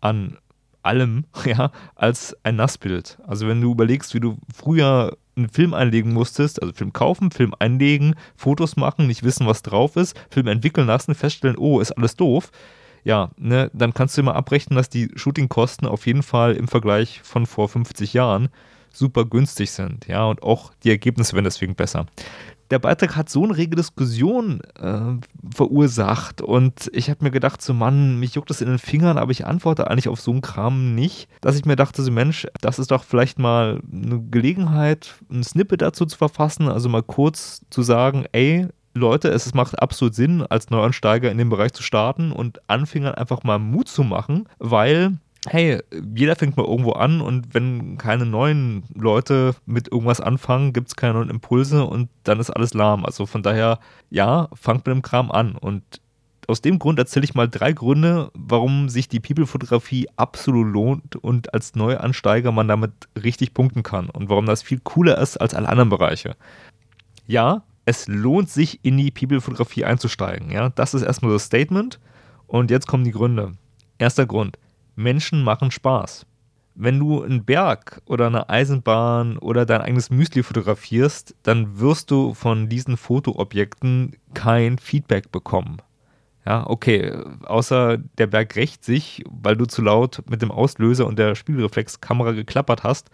an 0.00 0.38
allem, 0.82 1.24
ja, 1.44 1.70
als 1.94 2.36
ein 2.42 2.56
Nassbild. 2.56 3.18
Also 3.26 3.48
wenn 3.48 3.60
du 3.60 3.70
überlegst, 3.72 4.14
wie 4.14 4.20
du 4.20 4.38
früher 4.54 5.16
einen 5.36 5.48
Film 5.48 5.74
einlegen 5.74 6.12
musstest, 6.12 6.62
also 6.62 6.74
Film 6.74 6.92
kaufen, 6.92 7.30
Film 7.30 7.54
einlegen, 7.58 8.14
Fotos 8.36 8.76
machen, 8.76 9.06
nicht 9.06 9.22
wissen, 9.22 9.46
was 9.46 9.62
drauf 9.62 9.96
ist, 9.96 10.16
Film 10.30 10.46
entwickeln 10.46 10.86
lassen, 10.86 11.14
feststellen, 11.14 11.58
oh, 11.58 11.80
ist 11.80 11.92
alles 11.92 12.16
doof, 12.16 12.50
ja, 13.04 13.30
ne, 13.36 13.70
dann 13.72 13.94
kannst 13.94 14.16
du 14.16 14.22
immer 14.22 14.36
abrechnen, 14.36 14.76
dass 14.76 14.88
die 14.88 15.10
Shootingkosten 15.14 15.88
auf 15.88 16.06
jeden 16.06 16.22
Fall 16.22 16.54
im 16.54 16.68
Vergleich 16.68 17.20
von 17.22 17.46
vor 17.46 17.68
50 17.68 18.12
Jahren 18.12 18.48
super 18.92 19.24
günstig 19.24 19.70
sind, 19.70 20.06
ja, 20.06 20.24
und 20.24 20.42
auch 20.42 20.72
die 20.84 20.90
Ergebnisse 20.90 21.34
werden 21.34 21.44
deswegen 21.44 21.74
besser 21.74 22.06
der 22.70 22.78
Beitrag 22.78 23.16
hat 23.16 23.28
so 23.28 23.44
eine 23.44 23.56
rege 23.56 23.76
Diskussion 23.76 24.60
äh, 24.78 25.16
verursacht 25.54 26.40
und 26.40 26.90
ich 26.92 27.10
habe 27.10 27.24
mir 27.24 27.30
gedacht, 27.30 27.60
so 27.62 27.74
Mann, 27.74 28.18
mich 28.18 28.34
juckt 28.34 28.50
das 28.50 28.60
in 28.60 28.68
den 28.68 28.78
Fingern, 28.78 29.18
aber 29.18 29.32
ich 29.32 29.46
antworte 29.46 29.90
eigentlich 29.90 30.08
auf 30.08 30.20
so 30.20 30.30
einen 30.30 30.40
Kram 30.40 30.94
nicht, 30.94 31.28
dass 31.40 31.56
ich 31.56 31.64
mir 31.64 31.76
dachte, 31.76 32.02
so 32.02 32.10
Mensch, 32.10 32.46
das 32.60 32.78
ist 32.78 32.90
doch 32.90 33.04
vielleicht 33.04 33.38
mal 33.38 33.80
eine 33.92 34.20
Gelegenheit, 34.30 35.14
ein 35.30 35.42
Snippet 35.42 35.82
dazu 35.82 36.06
zu 36.06 36.16
verfassen, 36.16 36.68
also 36.68 36.88
mal 36.88 37.02
kurz 37.02 37.62
zu 37.70 37.82
sagen, 37.82 38.24
ey, 38.32 38.68
Leute, 38.94 39.28
es 39.28 39.54
macht 39.54 39.80
absolut 39.80 40.14
Sinn, 40.14 40.42
als 40.42 40.70
Neuansteiger 40.70 41.30
in 41.30 41.38
dem 41.38 41.48
Bereich 41.48 41.72
zu 41.72 41.82
starten 41.82 42.32
und 42.32 42.60
Anfängern 42.68 43.14
einfach 43.14 43.44
mal 43.44 43.58
Mut 43.58 43.88
zu 43.88 44.02
machen, 44.02 44.48
weil 44.58 45.16
hey, 45.46 45.80
jeder 46.14 46.36
fängt 46.36 46.56
mal 46.56 46.66
irgendwo 46.66 46.92
an 46.92 47.20
und 47.20 47.54
wenn 47.54 47.96
keine 47.96 48.26
neuen 48.26 48.84
Leute 48.94 49.54
mit 49.64 49.90
irgendwas 49.90 50.20
anfangen, 50.20 50.72
gibt 50.72 50.88
es 50.88 50.96
keine 50.96 51.14
neuen 51.14 51.30
Impulse 51.30 51.84
und 51.84 52.10
dann 52.24 52.40
ist 52.40 52.50
alles 52.50 52.74
lahm. 52.74 53.04
Also 53.06 53.26
von 53.26 53.42
daher, 53.42 53.78
ja, 54.10 54.48
fangt 54.52 54.86
mit 54.86 54.94
dem 54.94 55.02
Kram 55.02 55.30
an. 55.30 55.56
Und 55.56 55.82
aus 56.46 56.60
dem 56.60 56.78
Grund 56.78 56.98
erzähle 56.98 57.24
ich 57.24 57.34
mal 57.34 57.48
drei 57.48 57.72
Gründe, 57.72 58.30
warum 58.34 58.90
sich 58.90 59.08
die 59.08 59.20
People-Fotografie 59.20 60.08
absolut 60.16 60.66
lohnt 60.66 61.16
und 61.16 61.54
als 61.54 61.74
Neuansteiger 61.74 62.52
man 62.52 62.68
damit 62.68 62.92
richtig 63.22 63.54
punkten 63.54 63.82
kann 63.82 64.10
und 64.10 64.28
warum 64.28 64.46
das 64.46 64.62
viel 64.62 64.80
cooler 64.80 65.18
ist 65.18 65.38
als 65.38 65.54
alle 65.54 65.68
anderen 65.68 65.88
Bereiche. 65.88 66.36
Ja, 67.26 67.62
es 67.86 68.08
lohnt 68.08 68.50
sich 68.50 68.80
in 68.82 68.98
die 68.98 69.10
People-Fotografie 69.10 69.86
einzusteigen. 69.86 70.50
Ja, 70.50 70.68
das 70.68 70.92
ist 70.92 71.02
erstmal 71.02 71.32
das 71.32 71.44
Statement. 71.44 71.98
Und 72.46 72.70
jetzt 72.70 72.86
kommen 72.88 73.04
die 73.04 73.12
Gründe. 73.12 73.52
Erster 73.98 74.26
Grund 74.26 74.58
Menschen 75.02 75.42
machen 75.42 75.70
Spaß. 75.70 76.26
Wenn 76.74 76.98
du 76.98 77.22
einen 77.22 77.44
Berg 77.44 78.00
oder 78.06 78.26
eine 78.26 78.48
Eisenbahn 78.48 79.38
oder 79.38 79.66
dein 79.66 79.82
eigenes 79.82 80.10
Müsli 80.10 80.42
fotografierst, 80.42 81.34
dann 81.42 81.80
wirst 81.80 82.10
du 82.10 82.32
von 82.34 82.68
diesen 82.68 82.96
Fotoobjekten 82.96 84.16
kein 84.34 84.78
Feedback 84.78 85.32
bekommen. 85.32 85.78
Ja, 86.46 86.66
okay, 86.66 87.12
außer 87.44 87.98
der 88.18 88.26
Berg 88.26 88.56
rächt 88.56 88.84
sich, 88.84 89.22
weil 89.28 89.56
du 89.56 89.66
zu 89.66 89.82
laut 89.82 90.22
mit 90.28 90.40
dem 90.40 90.50
Auslöser 90.50 91.06
und 91.06 91.18
der 91.18 91.34
Spiegelreflexkamera 91.34 92.32
geklappert 92.32 92.82
hast 92.82 93.10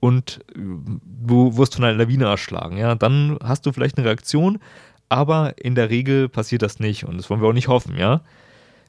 und 0.00 0.40
du 0.54 1.56
wirst 1.56 1.76
von 1.76 1.84
einer 1.84 1.96
Lawine 1.96 2.24
erschlagen. 2.24 2.76
Ja, 2.76 2.94
dann 2.94 3.38
hast 3.42 3.64
du 3.64 3.72
vielleicht 3.72 3.96
eine 3.96 4.06
Reaktion, 4.06 4.58
aber 5.08 5.54
in 5.56 5.76
der 5.76 5.88
Regel 5.88 6.28
passiert 6.28 6.62
das 6.62 6.80
nicht 6.80 7.04
und 7.04 7.16
das 7.16 7.30
wollen 7.30 7.40
wir 7.40 7.48
auch 7.48 7.52
nicht 7.52 7.68
hoffen, 7.68 7.96
ja. 7.96 8.22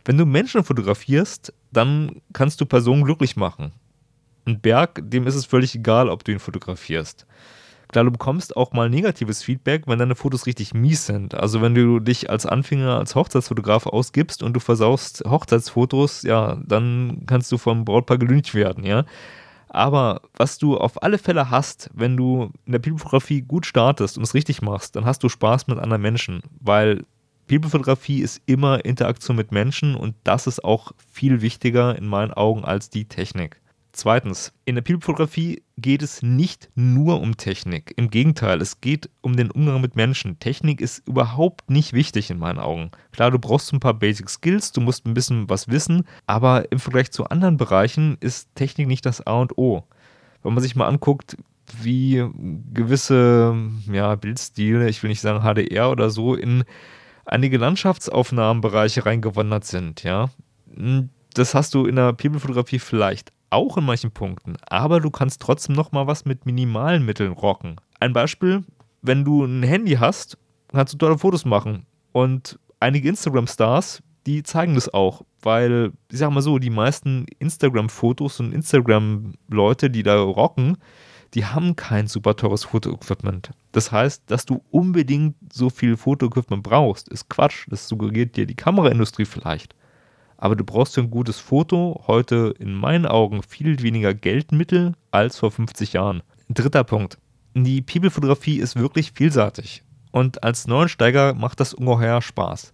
Wenn 0.03 0.17
du 0.17 0.25
Menschen 0.25 0.63
fotografierst, 0.63 1.53
dann 1.75 2.21
kannst 2.33 2.61
du 2.61 2.65
Personen 2.65 3.03
glücklich 3.03 3.35
machen. 3.35 3.71
Ein 4.45 4.61
Berg, 4.61 5.01
dem 5.03 5.27
ist 5.27 5.35
es 5.35 5.45
völlig 5.45 5.75
egal, 5.75 6.09
ob 6.09 6.23
du 6.23 6.31
ihn 6.31 6.39
fotografierst. 6.39 7.25
Klar, 7.89 8.05
du 8.05 8.11
bekommst 8.11 8.57
auch 8.57 8.73
mal 8.73 8.89
negatives 8.89 9.43
Feedback, 9.43 9.83
wenn 9.87 9.99
deine 9.99 10.15
Fotos 10.15 10.47
richtig 10.47 10.73
mies 10.73 11.05
sind. 11.05 11.35
Also 11.35 11.61
wenn 11.61 11.75
du 11.75 11.99
dich 11.99 12.29
als 12.29 12.45
Anfänger 12.45 12.97
als 12.97 13.15
Hochzeitsfotograf 13.15 13.85
ausgibst 13.85 14.43
und 14.43 14.53
du 14.53 14.59
versaust 14.59 15.23
Hochzeitsfotos, 15.27 16.23
ja, 16.23 16.57
dann 16.65 17.23
kannst 17.27 17.51
du 17.51 17.57
vom 17.57 17.85
Brautpaar 17.85 18.17
gelüncht 18.17 18.53
werden, 18.53 18.83
ja. 18.83 19.05
Aber 19.69 20.21
was 20.35 20.57
du 20.57 20.77
auf 20.77 21.03
alle 21.03 21.17
Fälle 21.17 21.49
hast, 21.49 21.89
wenn 21.93 22.15
du 22.15 22.51
in 22.65 22.71
der 22.71 22.79
Bibelfotografie 22.79 23.41
gut 23.41 23.65
startest 23.65 24.17
und 24.17 24.23
es 24.23 24.33
richtig 24.33 24.61
machst, 24.61 24.95
dann 24.95 25.05
hast 25.05 25.21
du 25.21 25.29
Spaß 25.29 25.67
mit 25.67 25.79
anderen 25.79 26.01
Menschen, 26.01 26.41
weil 26.61 27.03
People-Fotografie 27.47 28.21
ist 28.21 28.41
immer 28.47 28.83
Interaktion 28.85 29.35
mit 29.35 29.51
Menschen 29.51 29.95
und 29.95 30.15
das 30.23 30.47
ist 30.47 30.63
auch 30.63 30.93
viel 31.11 31.41
wichtiger 31.41 31.95
in 31.95 32.07
meinen 32.07 32.31
Augen 32.31 32.65
als 32.65 32.89
die 32.89 33.05
Technik. 33.05 33.61
Zweitens, 33.91 34.51
in 34.65 34.75
der 34.75 34.81
People-Fotografie 34.81 35.63
geht 35.77 36.01
es 36.01 36.21
nicht 36.21 36.69
nur 36.75 37.21
um 37.21 37.37
Technik. 37.37 37.93
Im 37.95 38.09
Gegenteil, 38.09 38.61
es 38.61 38.81
geht 38.81 39.09
um 39.21 39.37
den 39.37 39.51
Umgang 39.51 39.79
mit 39.79 39.95
Menschen. 39.95 40.37
Technik 40.39 40.81
ist 40.81 41.07
überhaupt 41.07 41.69
nicht 41.69 41.93
wichtig 41.93 42.29
in 42.29 42.37
meinen 42.37 42.59
Augen. 42.59 42.91
Klar, 43.13 43.31
du 43.31 43.39
brauchst 43.39 43.71
ein 43.71 43.79
paar 43.79 43.93
Basic 43.93 44.29
Skills, 44.29 44.73
du 44.73 44.81
musst 44.81 45.05
ein 45.05 45.13
bisschen 45.13 45.49
was 45.49 45.69
wissen, 45.69 46.03
aber 46.27 46.71
im 46.73 46.79
Vergleich 46.79 47.11
zu 47.11 47.25
anderen 47.25 47.55
Bereichen 47.55 48.17
ist 48.19 48.49
Technik 48.55 48.87
nicht 48.87 49.05
das 49.05 49.25
A 49.25 49.39
und 49.39 49.57
O. 49.57 49.83
Wenn 50.43 50.53
man 50.53 50.63
sich 50.63 50.75
mal 50.75 50.87
anguckt, 50.87 51.37
wie 51.81 52.25
gewisse 52.73 53.55
ja, 53.91 54.15
Bildstile, 54.15 54.89
ich 54.89 55.01
will 55.03 55.09
nicht 55.09 55.21
sagen 55.21 55.43
HDR 55.43 55.89
oder 55.89 56.09
so, 56.09 56.35
in 56.35 56.65
einige 57.25 57.57
Landschaftsaufnahmenbereiche 57.57 59.05
reingewandert 59.05 59.65
sind, 59.65 60.03
ja. 60.03 60.29
Hm, 60.75 61.09
das 61.33 61.53
hast 61.53 61.73
du 61.73 61.85
in 61.85 61.95
der 61.95 62.13
People-Fotografie 62.13 62.79
vielleicht 62.79 63.31
auch 63.49 63.77
in 63.77 63.85
manchen 63.85 64.11
Punkten, 64.11 64.57
aber 64.67 64.99
du 64.99 65.09
kannst 65.09 65.41
trotzdem 65.41 65.75
noch 65.75 65.91
mal 65.91 66.07
was 66.07 66.25
mit 66.25 66.45
minimalen 66.45 67.05
Mitteln 67.05 67.31
rocken. 67.31 67.75
Ein 67.99 68.13
Beispiel, 68.13 68.63
wenn 69.01 69.23
du 69.23 69.43
ein 69.43 69.63
Handy 69.63 69.93
hast, 69.93 70.37
kannst 70.71 70.93
du 70.93 70.97
tolle 70.97 71.17
Fotos 71.17 71.45
machen 71.45 71.85
und 72.11 72.59
einige 72.79 73.09
Instagram-Stars, 73.09 74.01
die 74.25 74.43
zeigen 74.43 74.75
das 74.75 74.93
auch, 74.93 75.21
weil, 75.41 75.91
ich 76.11 76.17
sag 76.17 76.31
mal 76.31 76.41
so, 76.41 76.57
die 76.57 76.69
meisten 76.69 77.25
Instagram-Fotos 77.39 78.39
und 78.39 78.53
Instagram-Leute, 78.53 79.89
die 79.89 80.03
da 80.03 80.19
rocken, 80.19 80.77
die 81.33 81.45
haben 81.45 81.75
kein 81.75 82.07
super 82.07 82.35
teures 82.35 82.65
Fotoequipment. 82.65 83.51
Das 83.75 83.91
heißt, 83.91 84.23
dass 84.27 84.45
du 84.45 84.63
unbedingt 84.71 85.35
so 85.51 85.69
viel 85.69 85.97
Fotoequipment 85.97 86.63
brauchst, 86.63 87.09
ist 87.09 87.27
Quatsch. 87.27 87.65
Das 87.69 87.89
suggeriert 87.89 88.37
dir 88.37 88.45
die 88.45 88.55
Kameraindustrie 88.55 89.25
vielleicht. 89.25 89.75
Aber 90.37 90.55
du 90.55 90.63
brauchst 90.63 90.95
für 90.95 91.01
ein 91.01 91.11
gutes 91.11 91.39
Foto 91.39 92.01
heute 92.07 92.53
in 92.57 92.73
meinen 92.73 93.05
Augen 93.05 93.43
viel 93.43 93.81
weniger 93.81 94.13
Geldmittel 94.13 94.93
als 95.11 95.39
vor 95.39 95.51
50 95.51 95.91
Jahren. 95.91 96.23
Dritter 96.47 96.85
Punkt. 96.85 97.17
Die 97.53 97.81
People-Fotografie 97.81 98.59
ist 98.59 98.77
wirklich 98.77 99.11
vielseitig. 99.11 99.83
Und 100.13 100.41
als 100.41 100.67
Neuensteiger 100.67 101.33
macht 101.33 101.59
das 101.59 101.73
ungeheuer 101.73 102.21
Spaß. 102.21 102.71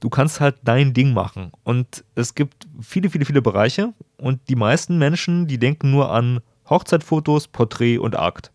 Du 0.00 0.10
kannst 0.10 0.40
halt 0.40 0.56
dein 0.64 0.92
Ding 0.92 1.14
machen. 1.14 1.52
Und 1.62 2.04
es 2.16 2.34
gibt 2.34 2.66
viele, 2.80 3.10
viele, 3.10 3.26
viele 3.26 3.42
Bereiche. 3.42 3.94
Und 4.16 4.40
die 4.48 4.56
meisten 4.56 4.98
Menschen, 4.98 5.46
die 5.46 5.58
denken 5.58 5.92
nur 5.92 6.10
an 6.10 6.40
Hochzeitfotos, 6.68 7.46
Porträt 7.46 7.98
und 7.98 8.18
Akt. 8.18 8.50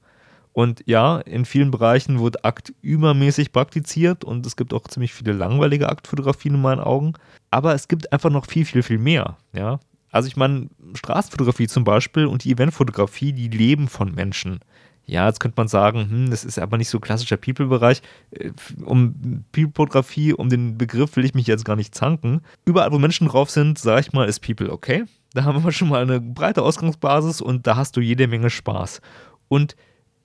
Und 0.58 0.82
ja, 0.88 1.20
in 1.20 1.46
vielen 1.46 1.70
Bereichen 1.70 2.20
wird 2.20 2.43
Akt 2.43 2.74
übermäßig 2.82 3.52
praktiziert 3.52 4.24
und 4.24 4.43
es 4.43 4.56
gibt 4.56 4.74
auch 4.74 4.88
ziemlich 4.88 5.13
viele 5.13 5.34
langweilige 5.34 5.88
Aktfotografien 5.88 6.56
in 6.56 6.62
meinen 6.63 6.80
Augen. 6.80 7.13
Aber 7.52 7.76
es 7.76 7.88
gibt 7.88 8.12
einfach 8.12 8.32
noch 8.32 8.48
viel, 8.48 8.65
viel, 8.65 8.82
viel 8.82 8.98
mehr. 8.98 9.38
Ja? 9.54 9.80
Also 10.10 10.28
ich 10.28 10.36
meine, 10.36 10.70
Straßenfotografie 10.96 11.67
zum 11.67 11.84
Beispiel 11.84 12.26
und 12.26 12.43
die 12.43 12.52
Eventfotografie, 12.52 13.34
die 13.34 13.50
leben 13.50 13.88
von 13.88 14.15
Menschen. 14.15 14.58
Ja, 15.06 15.28
jetzt 15.28 15.39
könnte 15.39 15.62
man 15.62 15.67
sagen, 15.67 16.10
hm, 16.10 16.32
das 16.32 16.43
ist 16.43 16.58
aber 16.58 16.80
nicht 16.80 16.89
so 16.89 17.00
klassischer 17.00 17.38
People-Bereich. 17.38 18.02
Äh, 18.32 18.50
um 18.84 19.43
People-Fotografie, 19.52 20.34
um 20.34 20.50
den 20.50 20.76
Begriff 20.76 21.17
will 21.17 21.26
ich 21.26 21.36
mich 21.36 21.46
jetzt 21.46 21.65
gar 21.65 21.76
nicht 21.76 21.93
zanken. 21.93 22.41
Überall, 22.65 22.91
wo 22.91 22.98
Menschen 22.98 23.28
drauf 23.28 23.52
sind, 23.52 23.78
sage 23.78 24.02
ich 24.02 24.12
mal, 24.12 24.28
ist 24.28 24.39
People, 24.39 24.72
okay? 24.72 25.04
Da 25.36 25.43
haben 25.43 25.63
wir 25.63 25.72
schon 25.72 25.89
mal 25.89 26.02
eine 26.02 26.20
breite 26.20 26.63
Ausgangsbasis 26.63 27.41
und 27.41 27.67
da 27.67 27.76
hast 27.76 27.96
du 27.96 28.02
jede 28.02 28.28
Menge 28.28 28.50
Spaß. 28.50 29.02
Und 29.50 29.76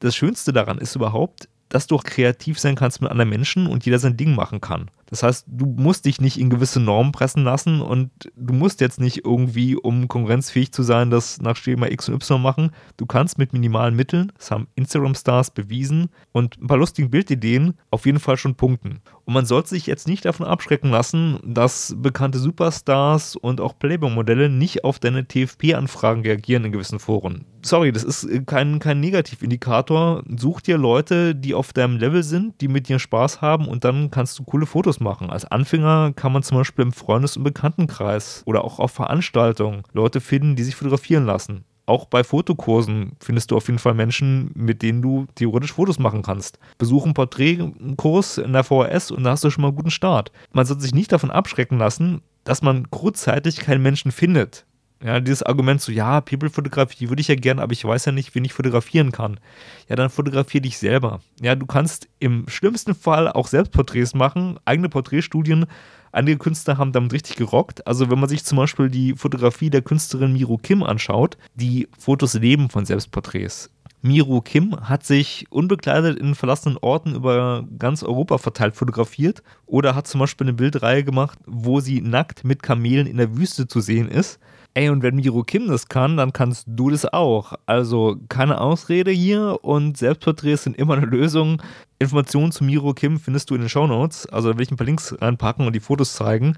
das 0.02 0.16
Schönste 0.16 0.52
daran 0.52 0.78
ist 0.78 0.96
überhaupt, 0.96 1.48
dass 1.68 1.86
du 1.86 1.94
auch 1.94 2.04
kreativ 2.04 2.58
sein 2.58 2.74
kannst 2.74 3.00
mit 3.00 3.10
anderen 3.10 3.30
Menschen 3.30 3.66
und 3.66 3.86
jeder 3.86 3.98
sein 3.98 4.16
Ding 4.16 4.34
machen 4.34 4.60
kann. 4.60 4.90
Das 5.12 5.22
heißt, 5.22 5.44
du 5.46 5.66
musst 5.66 6.06
dich 6.06 6.22
nicht 6.22 6.40
in 6.40 6.48
gewisse 6.48 6.80
Normen 6.80 7.12
pressen 7.12 7.44
lassen 7.44 7.82
und 7.82 8.10
du 8.34 8.54
musst 8.54 8.80
jetzt 8.80 8.98
nicht 8.98 9.26
irgendwie, 9.26 9.76
um 9.76 10.08
konkurrenzfähig 10.08 10.72
zu 10.72 10.82
sein, 10.82 11.10
das 11.10 11.38
nach 11.38 11.54
Schema 11.54 11.88
X 11.88 12.08
und 12.08 12.14
Y 12.14 12.40
machen. 12.40 12.70
Du 12.96 13.04
kannst 13.04 13.36
mit 13.36 13.52
minimalen 13.52 13.94
Mitteln, 13.94 14.32
das 14.38 14.50
haben 14.50 14.68
Instagram-Stars 14.74 15.50
bewiesen, 15.50 16.08
und 16.32 16.58
ein 16.62 16.66
paar 16.66 16.78
lustigen 16.78 17.10
Bildideen 17.10 17.74
auf 17.90 18.06
jeden 18.06 18.20
Fall 18.20 18.38
schon 18.38 18.54
punkten. 18.54 19.00
Und 19.26 19.34
man 19.34 19.44
sollte 19.44 19.68
sich 19.68 19.86
jetzt 19.86 20.08
nicht 20.08 20.24
davon 20.24 20.46
abschrecken 20.46 20.90
lassen, 20.90 21.38
dass 21.44 21.94
bekannte 21.98 22.38
Superstars 22.38 23.36
und 23.36 23.60
auch 23.60 23.78
Playboy-Modelle 23.78 24.48
nicht 24.48 24.82
auf 24.82 24.98
deine 24.98 25.28
TFP-Anfragen 25.28 26.22
reagieren 26.22 26.64
in 26.64 26.72
gewissen 26.72 26.98
Foren. 26.98 27.44
Sorry, 27.64 27.92
das 27.92 28.02
ist 28.02 28.26
kein, 28.46 28.78
kein 28.80 28.98
Negativindikator. 28.98 30.24
Such 30.36 30.62
dir 30.62 30.78
Leute, 30.78 31.34
die 31.34 31.54
auf 31.54 31.74
deinem 31.74 31.98
Level 31.98 32.22
sind, 32.22 32.60
die 32.62 32.66
mit 32.66 32.88
dir 32.88 32.98
Spaß 32.98 33.42
haben 33.42 33.68
und 33.68 33.84
dann 33.84 34.10
kannst 34.10 34.38
du 34.38 34.44
coole 34.44 34.66
Fotos 34.66 35.01
machen. 35.02 35.30
Als 35.30 35.44
Anfänger 35.44 36.12
kann 36.14 36.32
man 36.32 36.42
zum 36.42 36.58
Beispiel 36.58 36.84
im 36.84 36.92
Freundes- 36.92 37.36
und 37.36 37.44
Bekanntenkreis 37.44 38.42
oder 38.46 38.64
auch 38.64 38.78
auf 38.78 38.92
Veranstaltungen 38.92 39.82
Leute 39.92 40.20
finden, 40.20 40.56
die 40.56 40.62
sich 40.62 40.76
fotografieren 40.76 41.26
lassen 41.26 41.64
auch 41.86 42.06
bei 42.06 42.24
Fotokursen 42.24 43.12
findest 43.20 43.50
du 43.50 43.56
auf 43.56 43.66
jeden 43.66 43.78
Fall 43.78 43.94
Menschen, 43.94 44.50
mit 44.54 44.82
denen 44.82 45.02
du 45.02 45.26
theoretisch 45.34 45.72
Fotos 45.72 45.98
machen 45.98 46.22
kannst. 46.22 46.58
Besuch 46.78 47.04
einen 47.04 47.14
Porträtkurs 47.14 48.38
in 48.38 48.52
der 48.52 48.64
VHS 48.64 49.10
und 49.10 49.24
da 49.24 49.30
hast 49.30 49.44
du 49.44 49.50
schon 49.50 49.62
mal 49.62 49.68
einen 49.68 49.76
guten 49.76 49.90
Start. 49.90 50.32
Man 50.52 50.64
sollte 50.64 50.82
sich 50.82 50.94
nicht 50.94 51.12
davon 51.12 51.30
abschrecken 51.30 51.78
lassen, 51.78 52.22
dass 52.44 52.62
man 52.62 52.90
kurzzeitig 52.90 53.56
keinen 53.56 53.82
Menschen 53.82 54.12
findet. 54.12 54.64
Ja, 55.04 55.18
dieses 55.18 55.42
Argument 55.42 55.80
so, 55.80 55.90
ja, 55.90 56.20
People-Fotografie 56.20 57.08
würde 57.08 57.20
ich 57.20 57.28
ja 57.28 57.34
gerne, 57.34 57.60
aber 57.60 57.72
ich 57.72 57.84
weiß 57.84 58.04
ja 58.04 58.12
nicht, 58.12 58.34
wen 58.34 58.44
ich 58.44 58.52
fotografieren 58.52 59.10
kann. 59.10 59.40
Ja, 59.88 59.96
dann 59.96 60.10
fotografiere 60.10 60.62
dich 60.62 60.78
selber. 60.78 61.20
Ja, 61.40 61.56
du 61.56 61.66
kannst 61.66 62.08
im 62.20 62.48
schlimmsten 62.48 62.94
Fall 62.94 63.28
auch 63.28 63.48
Selbstporträts 63.48 64.14
machen, 64.14 64.60
eigene 64.64 64.88
Porträtstudien. 64.88 65.66
Einige 66.12 66.38
Künstler 66.38 66.78
haben 66.78 66.92
damit 66.92 67.12
richtig 67.12 67.36
gerockt. 67.36 67.84
Also, 67.86 68.10
wenn 68.10 68.20
man 68.20 68.28
sich 68.28 68.44
zum 68.44 68.58
Beispiel 68.58 68.90
die 68.90 69.14
Fotografie 69.14 69.70
der 69.70 69.82
Künstlerin 69.82 70.34
Miro 70.34 70.56
Kim 70.58 70.84
anschaut, 70.84 71.36
die 71.54 71.88
Fotos 71.98 72.34
leben 72.34 72.68
von 72.68 72.84
Selbstporträts. 72.84 73.70
Miro 74.02 74.40
Kim 74.40 74.76
hat 74.88 75.04
sich 75.04 75.46
unbekleidet 75.50 76.18
in 76.18 76.34
verlassenen 76.34 76.76
Orten 76.80 77.14
über 77.14 77.64
ganz 77.78 78.02
Europa 78.02 78.38
verteilt 78.38 78.74
fotografiert 78.74 79.42
oder 79.64 79.94
hat 79.94 80.06
zum 80.06 80.20
Beispiel 80.20 80.48
eine 80.48 80.54
Bildreihe 80.54 81.04
gemacht, 81.04 81.38
wo 81.46 81.80
sie 81.80 82.00
nackt 82.00 82.44
mit 82.44 82.62
Kamelen 82.62 83.06
in 83.06 83.16
der 83.16 83.36
Wüste 83.36 83.66
zu 83.66 83.80
sehen 83.80 84.08
ist. 84.08 84.40
Ey, 84.74 84.88
und 84.88 85.02
wenn 85.02 85.16
Miro 85.16 85.42
Kim 85.42 85.68
das 85.68 85.88
kann, 85.88 86.16
dann 86.16 86.32
kannst 86.32 86.64
du 86.66 86.88
das 86.88 87.04
auch. 87.04 87.52
Also 87.66 88.16
keine 88.30 88.58
Ausrede 88.58 89.10
hier 89.10 89.58
und 89.60 89.98
Selbstporträts 89.98 90.64
sind 90.64 90.78
immer 90.78 90.94
eine 90.94 91.04
Lösung. 91.04 91.60
Informationen 91.98 92.52
zu 92.52 92.64
Miro 92.64 92.94
Kim 92.94 93.20
findest 93.20 93.50
du 93.50 93.54
in 93.54 93.60
den 93.60 93.68
Show 93.68 93.86
Notes. 93.86 94.26
Also 94.26 94.50
da 94.50 94.56
will 94.56 94.62
ich 94.62 94.70
ein 94.70 94.78
paar 94.78 94.86
Links 94.86 95.14
reinpacken 95.20 95.66
und 95.66 95.74
die 95.74 95.80
Fotos 95.80 96.14
zeigen. 96.14 96.56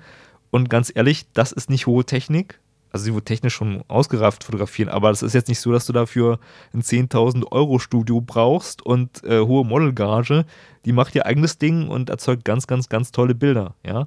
Und 0.53 0.71
ganz 0.71 0.93
ehrlich, 0.95 1.27
das 1.33 1.51
ist 1.51 1.71
nicht 1.71 1.89
hohe 1.89 2.05
Technik. 2.05 2.61
Also 2.93 3.07
sie 3.07 3.15
wurde 3.15 3.25
technisch 3.25 3.55
schon 3.55 3.83
ausgereift 3.89 4.45
fotografieren, 4.45 4.89
aber 4.89 5.09
das 5.11 5.25
ist 5.25 5.35
jetzt 5.35 5.49
nicht 5.49 5.59
so, 5.59 5.73
dass 5.73 5.85
du 5.85 5.93
dafür 5.93 6.39
ein 6.73 6.83
10.000 6.83 7.51
Euro 7.51 7.81
Studio 7.81 8.21
brauchst 8.21 8.87
und 8.87 9.25
äh, 9.25 9.41
hohe 9.41 9.65
Modelgage. 9.65 10.45
Die 10.85 10.93
macht 10.93 11.17
ihr 11.17 11.27
eigenes 11.27 11.59
Ding 11.59 11.89
und 11.89 12.09
erzeugt 12.09 12.45
ganz, 12.45 12.69
ganz, 12.69 12.89
ganz 12.89 13.11
tolle 13.11 13.35
Bilder, 13.35 13.75
ja. 13.85 14.07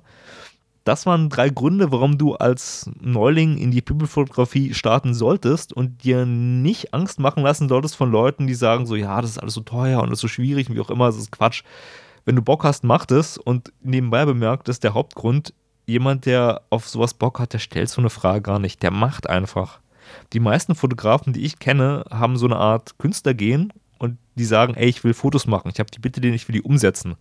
Das 0.88 1.06
waren 1.06 1.28
drei 1.28 1.50
Gründe, 1.50 1.92
warum 1.92 2.18
du 2.18 2.36
als 2.36 2.90
Neuling 3.02 3.58
in 3.58 3.72
die 3.72 3.82
People-Fotografie 3.82 4.74
starten 4.74 5.14
solltest 5.14 5.74
und 5.74 6.06
dir 6.06 6.26
nicht 6.26 6.94
Angst 6.94 7.20
machen 7.20 7.44
lassen 7.44 7.68
solltest 7.68 7.98
von 7.98 8.10
Leuten, 8.10 8.48
die 8.48 8.54
sagen 8.54 8.86
so, 8.86 8.96
ja, 8.96 9.20
das 9.20 9.32
ist 9.32 9.38
alles 9.38 9.56
so 9.56 9.60
teuer 9.60 10.02
und 10.02 10.12
das 10.12 10.20
ist 10.20 10.22
so 10.22 10.30
schwierig 10.30 10.70
und 10.70 10.78
wie 10.78 10.80
auch 10.80 10.90
immer, 10.90 11.08
das 11.08 11.18
ist 11.18 11.30
Quatsch. 11.30 11.64
Wenn 12.24 12.38
du 12.38 12.42
Bock 12.42 12.64
hast, 12.64 12.86
mach 12.86 13.06
das 13.06 13.38
und 13.38 13.74
nebenbei 13.82 14.24
bemerkt, 14.24 14.70
ist 14.70 14.86
der 14.86 14.94
Hauptgrund, 14.94 15.54
jemand, 15.88 16.26
der 16.26 16.62
auf 16.70 16.88
sowas 16.88 17.14
Bock 17.14 17.42
hat, 17.42 17.52
der 17.52 17.60
stellt 17.60 17.90
so 17.90 18.00
eine 18.00 18.10
Frage 18.10 18.42
gar 18.42 18.60
nicht, 18.60 18.82
der 18.82 18.92
macht 18.92 19.30
einfach. 19.30 19.82
Die 20.32 20.40
meisten 20.40 20.74
Fotografen, 20.74 21.34
die 21.34 21.44
ich 21.44 21.60
kenne, 21.60 22.06
haben 22.10 22.38
so 22.38 22.46
eine 22.46 22.56
Art 22.56 22.98
Künstlergehen 22.98 23.74
und 24.00 24.18
die 24.36 24.46
sagen, 24.46 24.76
ey, 24.76 24.88
ich 24.88 25.04
will 25.04 25.14
Fotos 25.14 25.48
machen, 25.48 25.70
ich 25.70 25.80
habe 25.82 25.92
die 25.92 26.00
Bitte, 26.00 26.26
ich 26.26 26.48
will 26.48 26.54
die 26.54 26.62
umsetzen. 26.62 27.18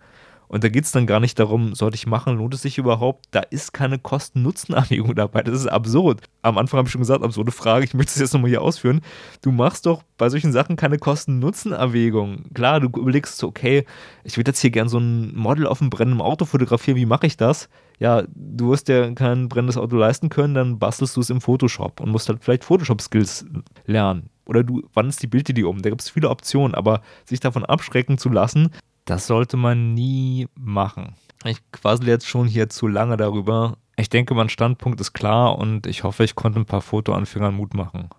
Und 0.48 0.64
da 0.64 0.68
geht 0.68 0.84
es 0.84 0.92
dann 0.92 1.06
gar 1.06 1.20
nicht 1.20 1.38
darum, 1.38 1.74
sollte 1.74 1.96
ich 1.96 2.06
machen, 2.06 2.36
lohnt 2.38 2.54
es 2.54 2.62
sich 2.62 2.78
überhaupt? 2.78 3.26
Da 3.30 3.40
ist 3.40 3.72
keine 3.72 3.98
Kosten-Nutzen-Abwägung 3.98 5.14
dabei. 5.14 5.42
Das 5.42 5.54
ist 5.54 5.66
absurd. 5.66 6.22
Am 6.42 6.58
Anfang 6.58 6.78
habe 6.78 6.88
ich 6.88 6.92
schon 6.92 7.00
gesagt, 7.00 7.24
absurde 7.24 7.52
Frage, 7.52 7.84
ich 7.84 7.94
möchte 7.94 8.12
es 8.12 8.20
jetzt 8.20 8.32
nochmal 8.32 8.50
hier 8.50 8.62
ausführen. 8.62 9.00
Du 9.42 9.50
machst 9.50 9.86
doch 9.86 10.02
bei 10.18 10.28
solchen 10.28 10.52
Sachen 10.52 10.76
keine 10.76 10.98
Kosten-Nutzen-Abwägung. 10.98 12.44
Klar, 12.54 12.80
du 12.80 12.88
überlegst, 12.88 13.42
okay, 13.42 13.84
ich 14.24 14.36
würde 14.36 14.50
jetzt 14.50 14.60
hier 14.60 14.70
gern 14.70 14.88
so 14.88 14.98
ein 14.98 15.34
Model 15.34 15.66
auf 15.66 15.80
einem 15.80 15.90
brennenden 15.90 16.22
Auto 16.22 16.44
fotografieren, 16.44 16.96
wie 16.96 17.06
mache 17.06 17.26
ich 17.26 17.36
das? 17.36 17.68
Ja, 17.98 18.24
du 18.34 18.70
wirst 18.70 18.88
ja 18.88 19.10
kein 19.12 19.48
brennendes 19.48 19.78
Auto 19.78 19.96
leisten 19.96 20.28
können, 20.28 20.54
dann 20.54 20.78
bastelst 20.78 21.16
du 21.16 21.20
es 21.20 21.30
im 21.30 21.40
Photoshop 21.40 22.00
und 22.00 22.10
musst 22.10 22.28
halt 22.28 22.44
vielleicht 22.44 22.64
Photoshop-Skills 22.64 23.46
lernen. 23.86 24.30
Oder 24.44 24.62
du 24.62 24.82
wandest 24.94 25.22
die 25.22 25.26
Bildidee 25.26 25.64
um. 25.64 25.82
Da 25.82 25.90
gibt 25.90 26.02
es 26.02 26.10
viele 26.10 26.30
Optionen, 26.30 26.74
aber 26.74 27.00
sich 27.24 27.40
davon 27.40 27.64
abschrecken 27.64 28.16
zu 28.16 28.28
lassen, 28.28 28.70
das 29.06 29.26
sollte 29.26 29.56
man 29.56 29.94
nie 29.94 30.48
machen. 30.54 31.14
Ich 31.44 31.58
quassel 31.72 32.08
jetzt 32.08 32.26
schon 32.26 32.46
hier 32.46 32.68
zu 32.68 32.88
lange 32.88 33.16
darüber. 33.16 33.78
Ich 33.96 34.10
denke, 34.10 34.34
mein 34.34 34.50
Standpunkt 34.50 35.00
ist 35.00 35.14
klar 35.14 35.58
und 35.58 35.86
ich 35.86 36.04
hoffe, 36.04 36.24
ich 36.24 36.34
konnte 36.34 36.60
ein 36.60 36.66
paar 36.66 36.82
Fotoanfängern 36.82 37.54
Mut 37.54 37.72
machen. 37.72 38.10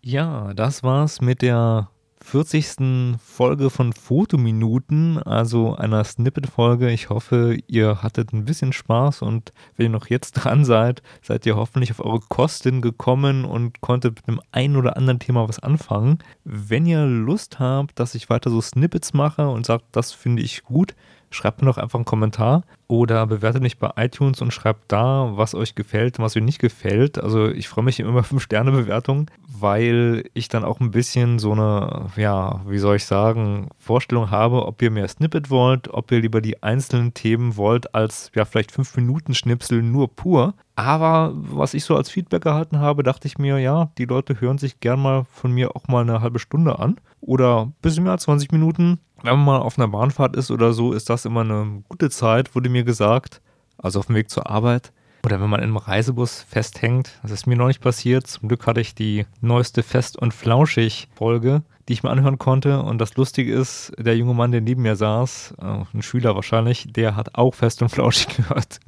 Ja, 0.00 0.54
das 0.54 0.82
war's 0.82 1.20
mit 1.20 1.42
der 1.42 1.90
40. 2.30 3.16
Folge 3.24 3.70
von 3.70 3.94
Fotominuten, 3.94 5.16
also 5.16 5.76
einer 5.76 6.04
Snippet-Folge. 6.04 6.90
Ich 6.90 7.08
hoffe, 7.08 7.56
ihr 7.68 8.02
hattet 8.02 8.34
ein 8.34 8.44
bisschen 8.44 8.74
Spaß 8.74 9.22
und 9.22 9.54
wenn 9.76 9.86
ihr 9.86 9.92
noch 9.92 10.08
jetzt 10.08 10.32
dran 10.32 10.66
seid, 10.66 11.00
seid 11.22 11.46
ihr 11.46 11.56
hoffentlich 11.56 11.90
auf 11.90 12.04
eure 12.04 12.20
Kosten 12.20 12.82
gekommen 12.82 13.46
und 13.46 13.80
konntet 13.80 14.16
mit 14.16 14.28
dem 14.28 14.42
einen 14.52 14.76
oder 14.76 14.98
anderen 14.98 15.20
Thema 15.20 15.48
was 15.48 15.58
anfangen. 15.58 16.18
Wenn 16.44 16.84
ihr 16.84 17.06
Lust 17.06 17.60
habt, 17.60 17.98
dass 17.98 18.14
ich 18.14 18.28
weiter 18.28 18.50
so 18.50 18.60
Snippets 18.60 19.14
mache 19.14 19.48
und 19.48 19.64
sagt, 19.64 19.86
das 19.92 20.12
finde 20.12 20.42
ich 20.42 20.64
gut, 20.64 20.94
schreibt 21.30 21.62
mir 21.62 21.68
doch 21.68 21.78
einfach 21.78 21.98
einen 21.98 22.04
Kommentar 22.04 22.62
oder 22.88 23.26
bewertet 23.26 23.62
mich 23.62 23.78
bei 23.78 23.90
iTunes 23.96 24.40
und 24.40 24.52
schreibt 24.52 24.90
da, 24.90 25.32
was 25.34 25.54
euch 25.54 25.74
gefällt 25.74 26.18
und 26.18 26.24
was 26.24 26.36
euch 26.36 26.42
nicht 26.42 26.58
gefällt. 26.58 27.22
Also 27.22 27.48
ich 27.48 27.68
freue 27.68 27.84
mich 27.84 28.00
immer 28.00 28.20
5-Sterne-Bewertungen, 28.22 29.30
weil 29.46 30.24
ich 30.32 30.48
dann 30.48 30.64
auch 30.64 30.80
ein 30.80 30.90
bisschen 30.90 31.38
so 31.38 31.52
eine, 31.52 32.06
ja, 32.16 32.62
wie 32.66 32.78
soll 32.78 32.96
ich 32.96 33.04
sagen, 33.04 33.68
Vorstellung 33.78 34.30
habe, 34.30 34.66
ob 34.66 34.80
ihr 34.80 34.90
mehr 34.90 35.06
Snippet 35.06 35.50
wollt, 35.50 35.88
ob 35.88 36.10
ihr 36.10 36.20
lieber 36.20 36.40
die 36.40 36.62
einzelnen 36.62 37.12
Themen 37.12 37.56
wollt, 37.56 37.94
als 37.94 38.30
ja 38.34 38.46
vielleicht 38.46 38.72
5-Minuten-Schnipsel 38.72 39.82
nur 39.82 40.14
pur. 40.14 40.54
Aber 40.74 41.32
was 41.34 41.74
ich 41.74 41.84
so 41.84 41.96
als 41.96 42.08
Feedback 42.08 42.46
erhalten 42.46 42.78
habe, 42.78 43.02
dachte 43.02 43.26
ich 43.26 43.36
mir, 43.36 43.58
ja, 43.58 43.90
die 43.98 44.04
Leute 44.04 44.40
hören 44.40 44.58
sich 44.58 44.80
gern 44.80 45.00
mal 45.00 45.26
von 45.30 45.52
mir 45.52 45.74
auch 45.74 45.88
mal 45.88 46.02
eine 46.02 46.22
halbe 46.22 46.38
Stunde 46.38 46.78
an 46.78 47.00
oder 47.20 47.62
ein 47.62 47.74
bisschen 47.82 48.04
mehr 48.04 48.12
als 48.12 48.22
20 48.22 48.52
Minuten. 48.52 49.00
Wenn 49.22 49.36
man 49.36 49.44
mal 49.44 49.58
auf 49.58 49.76
einer 49.76 49.88
Bahnfahrt 49.88 50.36
ist 50.36 50.52
oder 50.52 50.72
so, 50.72 50.92
ist 50.92 51.10
das 51.10 51.24
immer 51.24 51.40
eine 51.40 51.82
gute 51.88 52.10
Zeit, 52.10 52.54
wurde 52.54 52.68
mir 52.68 52.77
gesagt. 52.84 53.40
Also 53.76 54.00
auf 54.00 54.06
dem 54.06 54.16
Weg 54.16 54.30
zur 54.30 54.50
Arbeit. 54.50 54.92
Oder 55.24 55.40
wenn 55.40 55.50
man 55.50 55.62
im 55.62 55.76
Reisebus 55.76 56.42
festhängt. 56.48 57.18
Das 57.22 57.30
ist 57.30 57.46
mir 57.46 57.56
noch 57.56 57.66
nicht 57.66 57.80
passiert. 57.80 58.26
Zum 58.26 58.48
Glück 58.48 58.66
hatte 58.66 58.80
ich 58.80 58.94
die 58.94 59.26
neueste 59.40 59.82
Fest- 59.82 60.16
und 60.16 60.32
Flauschig-Folge, 60.32 61.62
die 61.88 61.92
ich 61.92 62.02
mir 62.02 62.10
anhören 62.10 62.38
konnte. 62.38 62.82
Und 62.82 62.98
das 62.98 63.16
Lustige 63.16 63.52
ist, 63.52 63.92
der 63.98 64.16
junge 64.16 64.34
Mann, 64.34 64.52
der 64.52 64.60
neben 64.60 64.82
mir 64.82 64.96
saß, 64.96 65.54
äh, 65.60 65.84
ein 65.92 66.02
Schüler 66.02 66.34
wahrscheinlich, 66.34 66.92
der 66.92 67.16
hat 67.16 67.34
auch 67.34 67.54
Fest 67.54 67.82
und 67.82 67.88
Flauschig 67.88 68.28
gehört. 68.36 68.78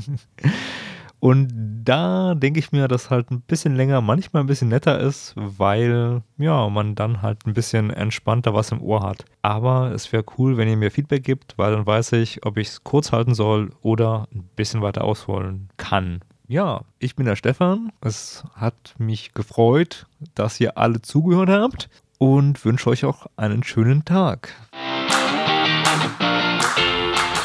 Und 1.21 1.49
da 1.85 2.35
denke 2.35 2.59
ich 2.59 2.73
mir, 2.73 2.89
dass 2.89 3.11
halt 3.11 3.31
ein 3.31 3.43
bisschen 3.43 3.77
länger 3.77 4.01
manchmal 4.01 4.43
ein 4.43 4.47
bisschen 4.47 4.69
netter 4.69 4.99
ist, 4.99 5.35
weil 5.37 6.23
ja, 6.39 6.69
man 6.69 6.95
dann 6.95 7.21
halt 7.21 7.47
ein 7.47 7.53
bisschen 7.53 7.91
entspannter 7.91 8.55
was 8.55 8.73
im 8.73 8.83
Ohr 8.83 9.03
hat. 9.03 9.27
Aber 9.43 9.93
es 9.93 10.11
wäre 10.13 10.25
cool, 10.39 10.57
wenn 10.57 10.69
ihr 10.69 10.79
mir 10.79 10.91
Feedback 10.91 11.23
gibt, 11.23 11.59
weil 11.59 11.73
dann 11.73 11.87
weiß 11.87 12.13
ich, 12.13 12.45
ob 12.47 12.57
ich 12.57 12.69
es 12.69 12.85
kurz 12.85 13.13
halten 13.13 13.35
soll 13.35 13.71
oder 13.83 14.29
ein 14.35 14.49
bisschen 14.57 14.81
weiter 14.81 15.05
ausholen 15.05 15.69
kann. 15.77 16.21
Ja, 16.49 16.83
ich 16.99 17.15
bin 17.15 17.27
der 17.27 17.37
Stefan. 17.37 17.93
Es 18.01 18.43
hat 18.55 18.95
mich 18.99 19.35
gefreut, 19.35 20.07
dass 20.35 20.59
ihr 20.59 20.79
alle 20.79 21.03
zugehört 21.03 21.51
habt 21.51 21.91
und 22.19 22.65
wünsche 22.65 22.91
euch 22.91 23.05
auch 23.05 23.27
einen 23.37 23.63
schönen 23.63 24.05
Tag. 24.05 24.55